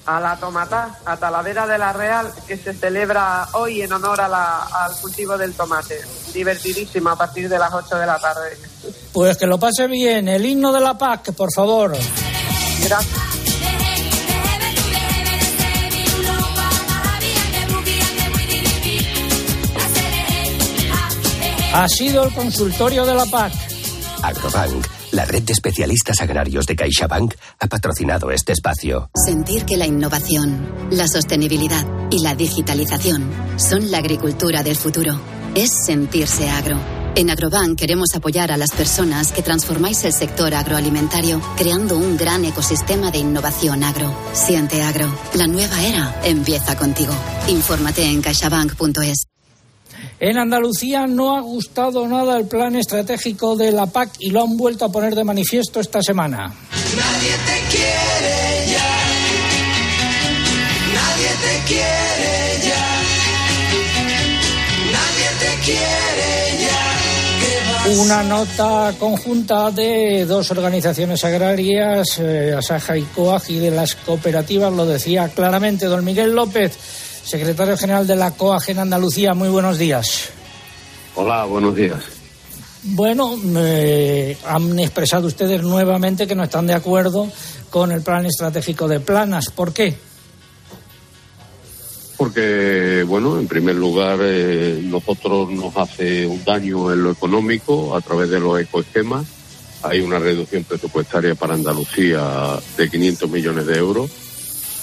A 0.08 0.18
la 0.20 0.36
tomata, 0.36 0.98
a 1.04 1.18
Talavera 1.18 1.66
de 1.66 1.76
la 1.76 1.92
Real, 1.92 2.32
que 2.46 2.56
se 2.56 2.72
celebra 2.72 3.46
hoy 3.52 3.82
en 3.82 3.92
honor 3.92 4.18
al 4.22 4.96
cultivo 5.02 5.36
del 5.36 5.52
tomate. 5.52 6.00
Divertidísimo 6.32 7.10
a 7.10 7.16
partir 7.16 7.46
de 7.46 7.58
las 7.58 7.70
8 7.72 7.96
de 7.96 8.06
la 8.06 8.18
tarde. 8.18 8.56
Pues 9.12 9.36
que 9.36 9.46
lo 9.46 9.58
pase 9.58 9.86
bien. 9.86 10.28
El 10.28 10.46
himno 10.46 10.72
de 10.72 10.80
la 10.80 10.96
PAC, 10.96 11.34
por 11.34 11.52
favor. 11.52 11.94
Gracias. 12.82 13.18
Ha 21.74 21.86
sido 21.86 22.24
el 22.24 22.34
consultorio 22.34 23.04
de 23.04 23.14
la 23.14 23.26
PAC. 23.26 23.52
Agrobank 24.22 24.97
la 25.12 25.24
red 25.24 25.42
de 25.42 25.52
especialistas 25.52 26.20
agrarios 26.20 26.66
de 26.66 26.76
CaixaBank 26.76 27.34
ha 27.60 27.66
patrocinado 27.66 28.30
este 28.30 28.52
espacio. 28.52 29.10
Sentir 29.14 29.64
que 29.64 29.76
la 29.76 29.86
innovación, 29.86 30.68
la 30.90 31.08
sostenibilidad 31.08 31.86
y 32.10 32.22
la 32.22 32.34
digitalización 32.34 33.30
son 33.56 33.90
la 33.90 33.98
agricultura 33.98 34.62
del 34.62 34.76
futuro 34.76 35.18
es 35.54 35.70
sentirse 35.72 36.48
agro. 36.48 36.78
En 37.14 37.30
Agrobank 37.30 37.76
queremos 37.76 38.14
apoyar 38.14 38.52
a 38.52 38.56
las 38.56 38.70
personas 38.70 39.32
que 39.32 39.42
transformáis 39.42 40.04
el 40.04 40.12
sector 40.12 40.54
agroalimentario 40.54 41.40
creando 41.56 41.96
un 41.98 42.16
gran 42.16 42.44
ecosistema 42.44 43.10
de 43.10 43.18
innovación 43.18 43.82
agro. 43.82 44.14
Siente 44.32 44.82
agro. 44.82 45.12
La 45.34 45.46
nueva 45.46 45.84
era 45.84 46.20
empieza 46.22 46.76
contigo. 46.76 47.14
Infórmate 47.48 48.04
en 48.04 48.22
caixabank.es. 48.22 49.27
En 50.20 50.36
Andalucía 50.36 51.06
no 51.06 51.36
ha 51.36 51.40
gustado 51.40 52.08
nada 52.08 52.36
el 52.38 52.46
plan 52.46 52.74
estratégico 52.74 53.54
de 53.54 53.70
la 53.70 53.86
PAC 53.86 54.10
y 54.18 54.30
lo 54.30 54.42
han 54.42 54.56
vuelto 54.56 54.84
a 54.84 54.90
poner 54.90 55.14
de 55.14 55.22
manifiesto 55.22 55.78
esta 55.78 56.02
semana. 56.02 56.38
Nadie 56.48 57.34
te 57.46 57.76
quiere 57.76 58.72
ya. 58.72 58.98
Nadie 60.94 61.30
te 61.44 61.68
quiere 61.68 62.66
ya. 62.66 62.86
Nadie 64.92 65.28
te 65.38 65.64
quiere 65.64 66.64
ya. 66.64 68.02
Una 68.02 68.22
nota 68.24 68.94
conjunta 68.98 69.70
de 69.70 70.26
dos 70.26 70.50
organizaciones 70.50 71.22
agrarias, 71.24 72.18
eh, 72.18 72.54
Asaja 72.58 72.98
y 72.98 73.02
COAG, 73.02 73.50
y 73.50 73.58
de 73.60 73.70
las 73.70 73.94
cooperativas 73.94 74.72
lo 74.72 74.84
decía 74.84 75.28
claramente 75.28 75.86
don 75.86 76.04
Miguel 76.04 76.32
López 76.32 76.76
secretario 77.28 77.76
general 77.76 78.06
de 78.06 78.16
la 78.16 78.30
COAG 78.30 78.70
en 78.70 78.78
Andalucía. 78.78 79.34
Muy 79.34 79.48
buenos 79.48 79.78
días. 79.78 80.30
Hola, 81.14 81.44
buenos 81.44 81.76
días. 81.76 82.02
Bueno, 82.82 83.36
han 84.46 84.78
expresado 84.78 85.26
ustedes 85.26 85.62
nuevamente 85.62 86.26
que 86.26 86.34
no 86.34 86.44
están 86.44 86.66
de 86.66 86.74
acuerdo 86.74 87.28
con 87.70 87.92
el 87.92 88.02
plan 88.02 88.24
estratégico 88.24 88.88
de 88.88 89.00
Planas. 89.00 89.50
¿Por 89.50 89.74
qué? 89.74 89.94
Porque, 92.16 93.04
bueno, 93.06 93.38
en 93.38 93.46
primer 93.46 93.76
lugar, 93.76 94.18
eh, 94.22 94.80
nosotros 94.82 95.50
nos 95.50 95.76
hace 95.76 96.26
un 96.26 96.42
daño 96.44 96.92
en 96.92 97.04
lo 97.04 97.12
económico 97.12 97.94
a 97.94 98.00
través 98.00 98.30
de 98.30 98.40
los 98.40 98.58
ecoesquemas. 98.58 99.26
Hay 99.82 100.00
una 100.00 100.18
reducción 100.18 100.64
presupuestaria 100.64 101.34
para 101.34 101.54
Andalucía 101.54 102.58
de 102.76 102.90
500 102.90 103.30
millones 103.30 103.66
de 103.66 103.76
euros 103.76 104.10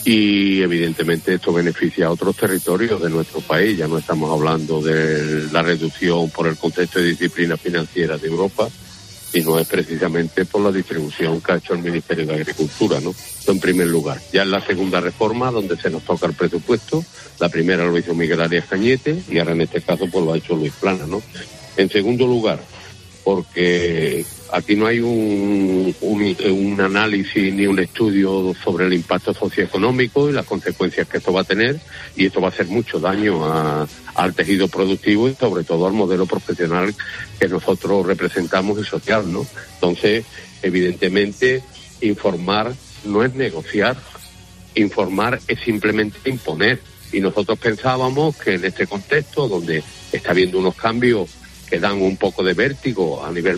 y 0.05 0.61
evidentemente 0.61 1.33
esto 1.33 1.51
beneficia 1.51 2.05
a 2.05 2.11
otros 2.11 2.37
territorios 2.37 3.01
de 3.01 3.09
nuestro 3.09 3.41
país. 3.41 3.75
Ya 3.75 3.87
no 3.87 3.97
estamos 3.97 4.31
hablando 4.31 4.79
de 4.79 5.51
la 5.51 5.63
reducción 5.63 6.29
por 6.29 6.45
el 6.47 6.57
contexto 6.57 6.99
de 6.99 7.09
disciplina 7.09 7.57
financiera 7.57 8.15
de 8.15 8.27
Europa, 8.27 8.69
sino 9.31 9.57
es 9.57 9.67
precisamente 9.67 10.45
por 10.45 10.61
la 10.61 10.71
distribución 10.71 11.41
que 11.41 11.51
ha 11.51 11.57
hecho 11.57 11.73
el 11.73 11.81
Ministerio 11.81 12.27
de 12.27 12.35
Agricultura, 12.35 12.99
¿no? 13.01 13.09
Esto 13.09 13.51
en 13.51 13.59
primer 13.59 13.87
lugar. 13.87 14.21
Ya 14.31 14.43
en 14.43 14.51
la 14.51 14.61
segunda 14.61 15.01
reforma, 15.01 15.49
donde 15.49 15.75
se 15.75 15.89
nos 15.89 16.03
toca 16.03 16.27
el 16.27 16.33
presupuesto, 16.33 17.03
la 17.39 17.49
primera 17.49 17.83
lo 17.83 17.97
hizo 17.97 18.13
Miguel 18.13 18.41
Arias 18.41 18.65
Cañete 18.69 19.23
y 19.27 19.39
ahora 19.39 19.53
en 19.53 19.61
este 19.61 19.81
caso 19.81 20.07
pues 20.11 20.23
lo 20.23 20.33
ha 20.33 20.37
hecho 20.37 20.55
Luis 20.55 20.73
Plana, 20.79 21.07
¿no? 21.07 21.21
En 21.77 21.89
segundo 21.89 22.27
lugar, 22.27 22.59
porque 23.25 24.23
aquí 24.53 24.75
no 24.75 24.85
hay 24.85 24.99
un, 24.99 26.77
análisis 26.79 27.51
ni 27.51 27.65
un 27.65 27.79
estudio 27.79 28.53
sobre 28.63 28.85
el 28.85 28.93
impacto 28.93 29.33
socioeconómico 29.33 30.29
y 30.29 30.33
las 30.33 30.45
consecuencias 30.45 31.07
que 31.07 31.17
esto 31.17 31.33
va 31.33 31.41
a 31.41 31.45
tener 31.45 31.79
y 32.15 32.27
esto 32.27 32.39
va 32.39 32.49
a 32.49 32.51
hacer 32.51 32.67
mucho 32.67 32.99
daño 32.99 33.41
al 34.13 34.33
tejido 34.35 34.67
productivo 34.67 35.27
y 35.27 35.33
sobre 35.33 35.63
todo 35.63 35.87
al 35.87 35.93
modelo 35.93 36.27
profesional 36.27 36.93
que 37.39 37.47
nosotros 37.47 38.05
representamos 38.05 38.79
y 38.79 38.83
social, 38.83 39.31
¿no? 39.33 39.43
Entonces, 39.73 40.23
evidentemente, 40.61 41.63
informar 42.01 42.75
no 43.05 43.23
es 43.23 43.33
negociar, 43.33 43.97
informar 44.75 45.39
es 45.47 45.59
simplemente 45.61 46.29
imponer. 46.29 46.79
Y 47.11 47.21
nosotros 47.21 47.57
pensábamos 47.57 48.35
que 48.35 48.55
en 48.55 48.65
este 48.65 48.85
contexto, 48.85 49.47
donde 49.47 49.83
está 50.11 50.31
habiendo 50.31 50.59
unos 50.59 50.75
cambios 50.75 51.29
que 51.69 51.79
dan 51.79 52.01
un 52.01 52.17
poco 52.17 52.43
de 52.43 52.53
vértigo 52.53 53.25
a 53.25 53.31
nivel 53.31 53.57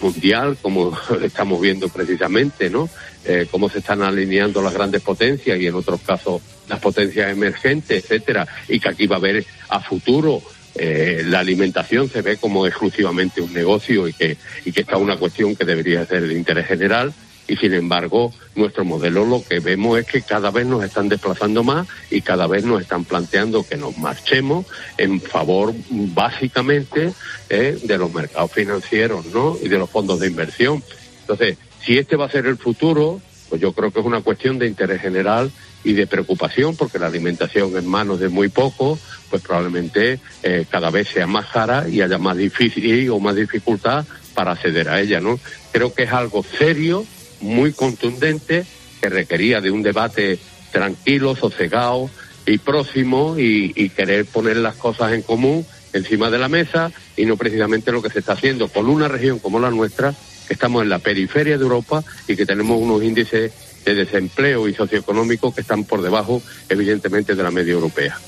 mundial, 0.00 0.56
como 0.60 0.96
estamos 1.22 1.60
viendo 1.60 1.88
precisamente, 1.88 2.70
¿no? 2.70 2.88
Eh, 3.24 3.46
cómo 3.50 3.68
se 3.68 3.78
están 3.78 4.02
alineando 4.02 4.62
las 4.62 4.74
grandes 4.74 5.02
potencias 5.02 5.60
y 5.60 5.66
en 5.66 5.74
otros 5.74 6.00
casos 6.00 6.40
las 6.68 6.80
potencias 6.80 7.30
emergentes, 7.30 8.04
etcétera, 8.04 8.46
y 8.68 8.78
que 8.78 8.88
aquí 8.88 9.06
va 9.06 9.16
a 9.16 9.18
haber 9.18 9.44
a 9.68 9.80
futuro 9.80 10.42
eh, 10.74 11.24
la 11.26 11.40
alimentación 11.40 12.08
se 12.08 12.22
ve 12.22 12.36
como 12.36 12.64
exclusivamente 12.64 13.40
un 13.40 13.52
negocio 13.52 14.06
y 14.06 14.12
que, 14.12 14.36
y 14.64 14.70
que 14.70 14.82
está 14.82 14.96
una 14.96 15.16
cuestión 15.16 15.56
que 15.56 15.64
debería 15.64 16.06
ser 16.06 16.26
de 16.28 16.34
interés 16.34 16.68
general. 16.68 17.12
Y 17.48 17.56
sin 17.56 17.72
embargo 17.72 18.32
nuestro 18.54 18.84
modelo 18.84 19.24
lo 19.24 19.42
que 19.42 19.58
vemos 19.58 19.98
es 19.98 20.06
que 20.06 20.22
cada 20.22 20.50
vez 20.50 20.66
nos 20.66 20.84
están 20.84 21.08
desplazando 21.08 21.64
más 21.64 21.88
y 22.10 22.20
cada 22.20 22.46
vez 22.46 22.64
nos 22.64 22.82
están 22.82 23.04
planteando 23.04 23.66
que 23.66 23.76
nos 23.76 23.96
marchemos 23.98 24.66
en 24.98 25.20
favor 25.20 25.74
básicamente 25.90 27.12
eh, 27.48 27.78
de 27.82 27.98
los 27.98 28.12
mercados 28.12 28.52
financieros 28.52 29.26
¿no? 29.26 29.56
y 29.60 29.68
de 29.68 29.78
los 29.78 29.88
fondos 29.88 30.20
de 30.20 30.26
inversión. 30.26 30.82
Entonces, 31.22 31.56
si 31.80 31.98
este 31.98 32.16
va 32.16 32.26
a 32.26 32.30
ser 32.30 32.46
el 32.46 32.58
futuro, 32.58 33.20
pues 33.48 33.60
yo 33.60 33.72
creo 33.72 33.90
que 33.90 34.00
es 34.00 34.06
una 34.06 34.20
cuestión 34.20 34.58
de 34.58 34.66
interés 34.66 35.00
general 35.00 35.50
y 35.84 35.94
de 35.94 36.06
preocupación 36.06 36.76
porque 36.76 36.98
la 36.98 37.06
alimentación 37.06 37.76
en 37.76 37.86
manos 37.86 38.20
de 38.20 38.28
muy 38.28 38.48
pocos 38.48 38.98
pues 39.30 39.42
probablemente 39.42 40.20
eh, 40.42 40.66
cada 40.68 40.90
vez 40.90 41.08
sea 41.08 41.26
más 41.26 41.46
cara 41.46 41.88
y 41.88 42.00
haya 42.00 42.18
más 42.18 42.36
difícil 42.36 43.10
o 43.10 43.20
más 43.20 43.36
dificultad 43.36 44.04
para 44.34 44.52
acceder 44.52 44.88
a 44.88 45.00
ella, 45.00 45.20
¿no? 45.20 45.38
Creo 45.72 45.92
que 45.92 46.04
es 46.04 46.12
algo 46.12 46.44
serio, 46.44 47.04
muy 47.40 47.72
contundente, 47.72 48.64
que 49.00 49.08
requería 49.08 49.60
de 49.60 49.70
un 49.70 49.82
debate 49.82 50.38
tranquilo, 50.72 51.36
sosegado 51.36 52.10
y 52.46 52.58
próximo 52.58 53.38
y, 53.38 53.72
y 53.74 53.90
querer 53.90 54.26
poner 54.26 54.56
las 54.56 54.76
cosas 54.76 55.12
en 55.12 55.22
común 55.22 55.64
encima 55.92 56.30
de 56.30 56.38
la 56.38 56.48
mesa 56.48 56.90
y 57.16 57.24
no 57.24 57.36
precisamente 57.36 57.92
lo 57.92 58.02
que 58.02 58.10
se 58.10 58.20
está 58.20 58.32
haciendo 58.32 58.68
con 58.68 58.88
una 58.88 59.08
región 59.08 59.38
como 59.38 59.58
la 59.60 59.70
nuestra, 59.70 60.14
que 60.46 60.54
estamos 60.54 60.82
en 60.82 60.88
la 60.88 60.98
periferia 60.98 61.56
de 61.56 61.62
Europa 61.62 62.02
y 62.26 62.36
que 62.36 62.46
tenemos 62.46 62.80
unos 62.80 63.02
índices 63.02 63.52
de 63.84 63.94
desempleo 63.94 64.68
y 64.68 64.74
socioeconómico 64.74 65.54
que 65.54 65.62
están 65.62 65.84
por 65.84 66.02
debajo, 66.02 66.42
evidentemente, 66.68 67.34
de 67.34 67.42
la 67.42 67.50
media 67.50 67.72
europea. 67.72 68.18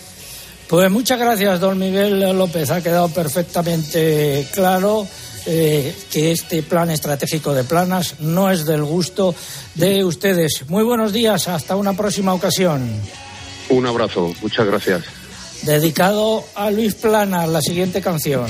Pues 0.69 0.91
muchas 0.91 1.19
gracias, 1.19 1.61
don 1.61 1.79
Miguel 1.79 2.21
López. 2.21 2.71
Ha 2.71 2.83
quedado 2.83 3.09
perfectamente 3.09 4.47
claro 4.55 5.07
eh, 5.47 5.95
que 6.11 6.33
este 6.33 6.63
plan 6.63 6.91
estratégico 6.91 7.55
de 7.55 7.65
planas 7.65 8.17
no 8.21 8.51
es 8.51 8.65
del 8.65 8.85
gusto 8.85 9.35
de 9.75 10.05
ustedes. 10.05 10.65
Muy 10.69 10.85
buenos 10.85 11.13
días, 11.13 11.49
hasta 11.49 11.77
una 11.77 11.95
próxima 11.95 12.35
ocasión. 12.35 12.89
Un 13.69 13.87
abrazo, 13.87 14.33
muchas 14.43 14.67
gracias. 14.67 15.03
Dedicado 15.63 16.45
a 16.55 16.71
Luis 16.71 16.95
Planas, 16.95 17.49
la 17.49 17.61
siguiente 17.61 18.01
canción. 18.01 18.47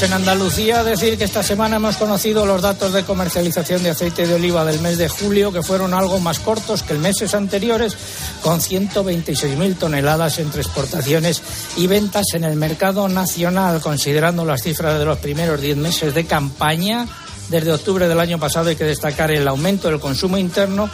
En 0.00 0.12
Andalucía 0.12 0.84
decir 0.84 1.18
que 1.18 1.24
esta 1.24 1.42
semana 1.42 1.76
hemos 1.76 1.96
conocido 1.96 2.46
los 2.46 2.62
datos 2.62 2.92
de 2.92 3.04
comercialización 3.04 3.82
de 3.82 3.90
aceite 3.90 4.28
de 4.28 4.34
oliva 4.34 4.64
del 4.64 4.80
mes 4.80 4.96
de 4.96 5.08
julio, 5.08 5.52
que 5.52 5.62
fueron 5.62 5.92
algo 5.92 6.20
más 6.20 6.38
cortos 6.38 6.84
que 6.84 6.92
el 6.92 7.00
meses 7.00 7.34
anteriores, 7.34 7.96
con 8.40 8.60
126.000 8.60 9.76
toneladas 9.76 10.38
entre 10.38 10.62
exportaciones 10.62 11.42
y 11.76 11.88
ventas 11.88 12.26
en 12.34 12.44
el 12.44 12.54
mercado 12.54 13.08
nacional, 13.08 13.80
considerando 13.80 14.44
las 14.44 14.62
cifras 14.62 15.00
de 15.00 15.04
los 15.04 15.18
primeros 15.18 15.60
10 15.60 15.76
meses 15.78 16.14
de 16.14 16.26
campaña. 16.26 17.08
Desde 17.48 17.72
octubre 17.72 18.06
del 18.06 18.20
año 18.20 18.38
pasado 18.38 18.68
hay 18.68 18.76
que 18.76 18.84
destacar 18.84 19.32
el 19.32 19.48
aumento 19.48 19.88
del 19.88 19.98
consumo 19.98 20.38
interno 20.38 20.88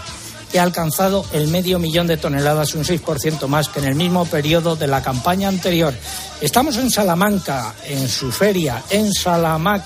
que 0.55 0.61
ha 0.61 0.63
alcanzado 0.63 1.27
el 1.33 1.49
medio 1.49 1.81
millón 1.81 2.07
de 2.07 2.17
toneladas, 2.17 2.77
un 2.77 2.85
6% 2.85 3.49
más 3.49 3.69
que 3.69 3.81
en 3.81 3.87
el 3.87 3.97
mismo 3.97 4.25
periodo 4.25 4.77
de 4.77 4.87
la 4.87 5.03
campaña 5.03 5.49
anterior. 5.49 5.93
Estamos 6.41 6.77
en 6.77 6.93
Salamanca, 6.93 7.75
en 7.85 8.09
su 8.09 8.31
feria, 8.31 8.85
en 8.89 9.13
Salamac. 9.13 9.83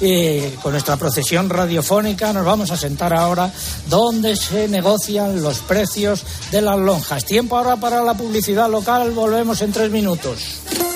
Eh, 0.00 0.56
con 0.60 0.72
nuestra 0.72 0.96
procesión 0.96 1.48
radiofónica 1.48 2.32
nos 2.32 2.44
vamos 2.44 2.72
a 2.72 2.76
sentar 2.76 3.14
ahora 3.14 3.52
donde 3.86 4.34
se 4.34 4.66
negocian 4.66 5.40
los 5.40 5.60
precios 5.60 6.24
de 6.50 6.62
las 6.62 6.78
lonjas. 6.78 7.24
Tiempo 7.24 7.56
ahora 7.56 7.76
para 7.76 8.02
la 8.02 8.14
publicidad 8.14 8.68
local, 8.68 9.12
volvemos 9.12 9.62
en 9.62 9.70
tres 9.70 9.92
minutos. 9.92 10.40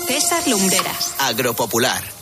César 0.08 0.48
Lumbreras. 0.48 1.12
Agropopular. 1.20 2.21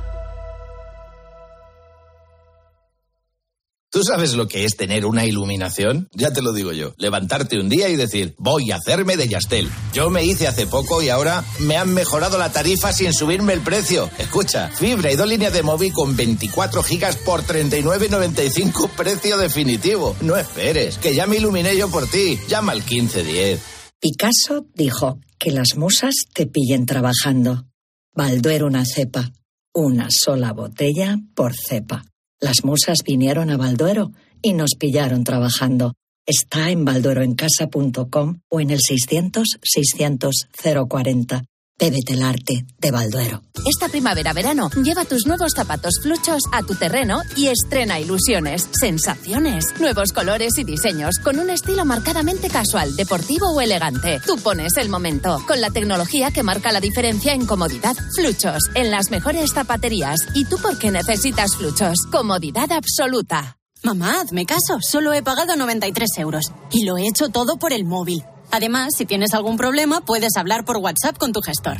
¿Tú 3.93 4.03
sabes 4.05 4.35
lo 4.35 4.47
que 4.47 4.63
es 4.63 4.77
tener 4.77 5.05
una 5.05 5.25
iluminación? 5.25 6.07
Ya 6.13 6.31
te 6.31 6.41
lo 6.41 6.53
digo 6.53 6.71
yo. 6.71 6.93
Levantarte 6.95 7.59
un 7.59 7.67
día 7.67 7.89
y 7.89 7.97
decir, 7.97 8.35
voy 8.37 8.71
a 8.71 8.77
hacerme 8.77 9.17
de 9.17 9.27
Yastel. 9.27 9.69
Yo 9.91 10.09
me 10.09 10.23
hice 10.23 10.47
hace 10.47 10.65
poco 10.65 11.01
y 11.01 11.09
ahora 11.09 11.43
me 11.59 11.75
han 11.75 11.93
mejorado 11.93 12.37
la 12.37 12.53
tarifa 12.53 12.93
sin 12.93 13.11
subirme 13.11 13.51
el 13.51 13.59
precio. 13.59 14.09
Escucha, 14.17 14.69
fibra 14.69 15.11
y 15.11 15.17
dos 15.17 15.27
líneas 15.27 15.51
de 15.51 15.63
móvil 15.63 15.91
con 15.91 16.15
24 16.15 16.83
gigas 16.83 17.17
por 17.17 17.43
39.95 17.43 18.91
precio 18.95 19.37
definitivo. 19.37 20.15
No 20.21 20.37
esperes, 20.37 20.97
que 20.97 21.13
ya 21.13 21.27
me 21.27 21.35
iluminé 21.35 21.75
yo 21.75 21.91
por 21.91 22.07
ti. 22.07 22.39
Llama 22.47 22.71
al 22.71 22.85
1510. 22.85 23.59
Picasso 23.99 24.67
dijo 24.73 25.19
que 25.37 25.51
las 25.51 25.75
musas 25.75 26.15
te 26.33 26.47
pillen 26.47 26.85
trabajando. 26.85 27.65
Balduero 28.13 28.67
una 28.67 28.85
cepa. 28.85 29.33
Una 29.73 30.07
sola 30.09 30.53
botella 30.53 31.17
por 31.35 31.53
cepa. 31.53 32.05
Las 32.41 32.65
musas 32.65 33.03
vinieron 33.05 33.51
a 33.51 33.57
Balduero 33.57 34.11
y 34.41 34.53
nos 34.53 34.71
pillaron 34.77 35.23
trabajando. 35.23 35.93
Está 36.25 36.71
en 36.71 36.85
baldueroencasa.com 36.85 38.39
o 38.49 38.59
en 38.59 38.71
el 38.71 38.79
600 38.81 39.59
600 39.61 40.47
040. 40.89 41.43
Bébete 41.81 42.13
el 42.13 42.21
arte 42.21 42.63
de 42.77 42.91
Balduero. 42.91 43.41
Esta 43.65 43.89
primavera-verano, 43.89 44.69
lleva 44.83 45.03
tus 45.03 45.25
nuevos 45.25 45.53
zapatos 45.55 45.95
fluchos 45.99 46.43
a 46.51 46.61
tu 46.61 46.75
terreno 46.75 47.21
y 47.35 47.47
estrena 47.47 47.99
ilusiones, 47.99 48.69
sensaciones, 48.79 49.65
nuevos 49.79 50.11
colores 50.11 50.59
y 50.59 50.63
diseños 50.63 51.17
con 51.17 51.39
un 51.39 51.49
estilo 51.49 51.83
marcadamente 51.83 52.49
casual, 52.49 52.95
deportivo 52.95 53.47
o 53.55 53.61
elegante. 53.61 54.19
Tú 54.27 54.37
pones 54.37 54.73
el 54.77 54.89
momento 54.89 55.43
con 55.47 55.59
la 55.59 55.71
tecnología 55.71 56.29
que 56.29 56.43
marca 56.43 56.71
la 56.71 56.81
diferencia 56.81 57.33
en 57.33 57.47
comodidad. 57.47 57.95
Fluchos, 58.15 58.61
en 58.75 58.91
las 58.91 59.09
mejores 59.09 59.51
zapaterías. 59.51 60.19
¿Y 60.35 60.45
tú 60.45 60.57
por 60.59 60.77
qué 60.77 60.91
necesitas 60.91 61.55
fluchos? 61.55 61.97
Comodidad 62.11 62.71
absoluta. 62.73 63.57
Mamá, 63.81 64.21
hazme 64.21 64.45
caso, 64.45 64.77
solo 64.81 65.13
he 65.13 65.23
pagado 65.23 65.55
93 65.55 66.09
euros. 66.19 66.45
Y 66.69 66.85
lo 66.85 66.97
he 66.97 67.07
hecho 67.07 67.29
todo 67.29 67.57
por 67.57 67.73
el 67.73 67.85
móvil. 67.85 68.23
Además, 68.51 68.89
si 68.97 69.05
tienes 69.05 69.33
algún 69.33 69.57
problema, 69.57 70.01
puedes 70.01 70.35
hablar 70.37 70.65
por 70.65 70.77
WhatsApp 70.77 71.17
con 71.17 71.31
tu 71.31 71.41
gestor. 71.41 71.77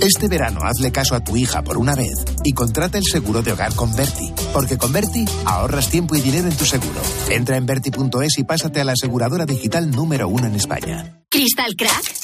Este 0.00 0.28
verano 0.28 0.60
hazle 0.64 0.92
caso 0.92 1.14
a 1.14 1.20
tu 1.22 1.36
hija 1.36 1.62
por 1.62 1.78
una 1.78 1.94
vez 1.94 2.24
y 2.44 2.52
contrata 2.52 2.98
el 2.98 3.04
seguro 3.04 3.42
de 3.42 3.52
hogar 3.52 3.74
con 3.74 3.94
Berti. 3.94 4.32
Porque 4.52 4.76
con 4.76 4.92
Berti 4.92 5.24
ahorras 5.46 5.88
tiempo 5.88 6.14
y 6.14 6.20
dinero 6.20 6.48
en 6.48 6.56
tu 6.56 6.64
seguro. 6.64 7.00
Entra 7.30 7.56
en 7.56 7.66
Berti.es 7.66 8.38
y 8.38 8.44
pásate 8.44 8.80
a 8.80 8.84
la 8.84 8.92
aseguradora 8.92 9.46
digital 9.46 9.90
número 9.90 10.28
uno 10.28 10.46
en 10.46 10.56
España. 10.56 11.20
¿Crystal 11.30 11.74
Crack? 11.76 12.23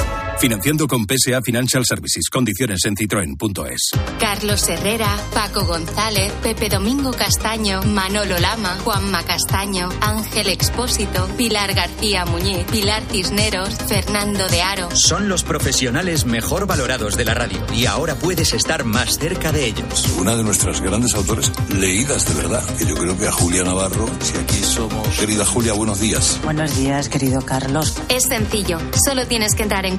Financiando 0.41 0.87
con 0.87 1.05
PSA 1.05 1.39
Financial 1.43 1.85
Services. 1.85 2.27
Condiciones 2.31 2.83
en 2.85 2.97
citroen.es. 2.97 3.91
Carlos 4.19 4.67
Herrera, 4.69 5.15
Paco 5.35 5.65
González, 5.65 6.33
Pepe 6.41 6.67
Domingo 6.67 7.11
Castaño, 7.11 7.83
Manolo 7.83 8.39
Lama, 8.39 8.75
Juanma 8.83 9.23
Castaño, 9.23 9.89
Ángel 10.01 10.47
Expósito, 10.49 11.27
Pilar 11.37 11.75
García 11.75 12.25
Muñiz, 12.25 12.65
Pilar 12.71 13.03
Cisneros, 13.11 13.75
Fernando 13.87 14.47
de 14.47 14.63
Aro. 14.63 14.89
Son 14.95 15.29
los 15.29 15.43
profesionales 15.43 16.25
mejor 16.25 16.65
valorados 16.65 17.17
de 17.17 17.25
la 17.25 17.35
radio 17.35 17.63
y 17.75 17.85
ahora 17.85 18.15
puedes 18.15 18.53
estar 18.53 18.83
más 18.83 19.19
cerca 19.19 19.51
de 19.51 19.67
ellos. 19.67 20.07
Una 20.17 20.35
de 20.35 20.43
nuestras 20.43 20.81
grandes 20.81 21.13
autores, 21.13 21.51
leídas 21.77 22.27
de 22.27 22.41
verdad, 22.41 22.65
que 22.79 22.87
yo 22.87 22.95
creo 22.95 23.15
que 23.15 23.27
a 23.27 23.31
Julia 23.31 23.63
Navarro, 23.63 24.09
si 24.19 24.35
aquí 24.39 24.57
somos... 24.63 25.07
Querida 25.19 25.45
Julia, 25.45 25.73
buenos 25.73 25.99
días. 25.99 26.39
Buenos 26.43 26.75
días, 26.77 27.09
querido 27.09 27.41
Carlos. 27.45 28.01
Es 28.09 28.23
sencillo, 28.23 28.79
solo 29.05 29.27
tienes 29.27 29.53
que 29.53 29.61
entrar 29.61 29.85
en 29.85 29.97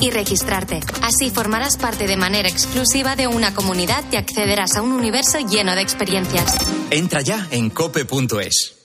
y 0.00 0.10
registrarte. 0.10 0.80
Así 1.02 1.30
formarás 1.30 1.76
parte 1.76 2.06
de 2.06 2.16
manera 2.16 2.48
exclusiva 2.48 3.16
de 3.16 3.26
una 3.26 3.54
comunidad 3.54 4.04
y 4.10 4.16
accederás 4.16 4.76
a 4.76 4.82
un 4.82 4.92
universo 4.92 5.38
lleno 5.38 5.74
de 5.74 5.82
experiencias. 5.82 6.56
Entra 6.90 7.20
ya 7.20 7.48
en 7.50 7.70
cope.es. 7.70 8.81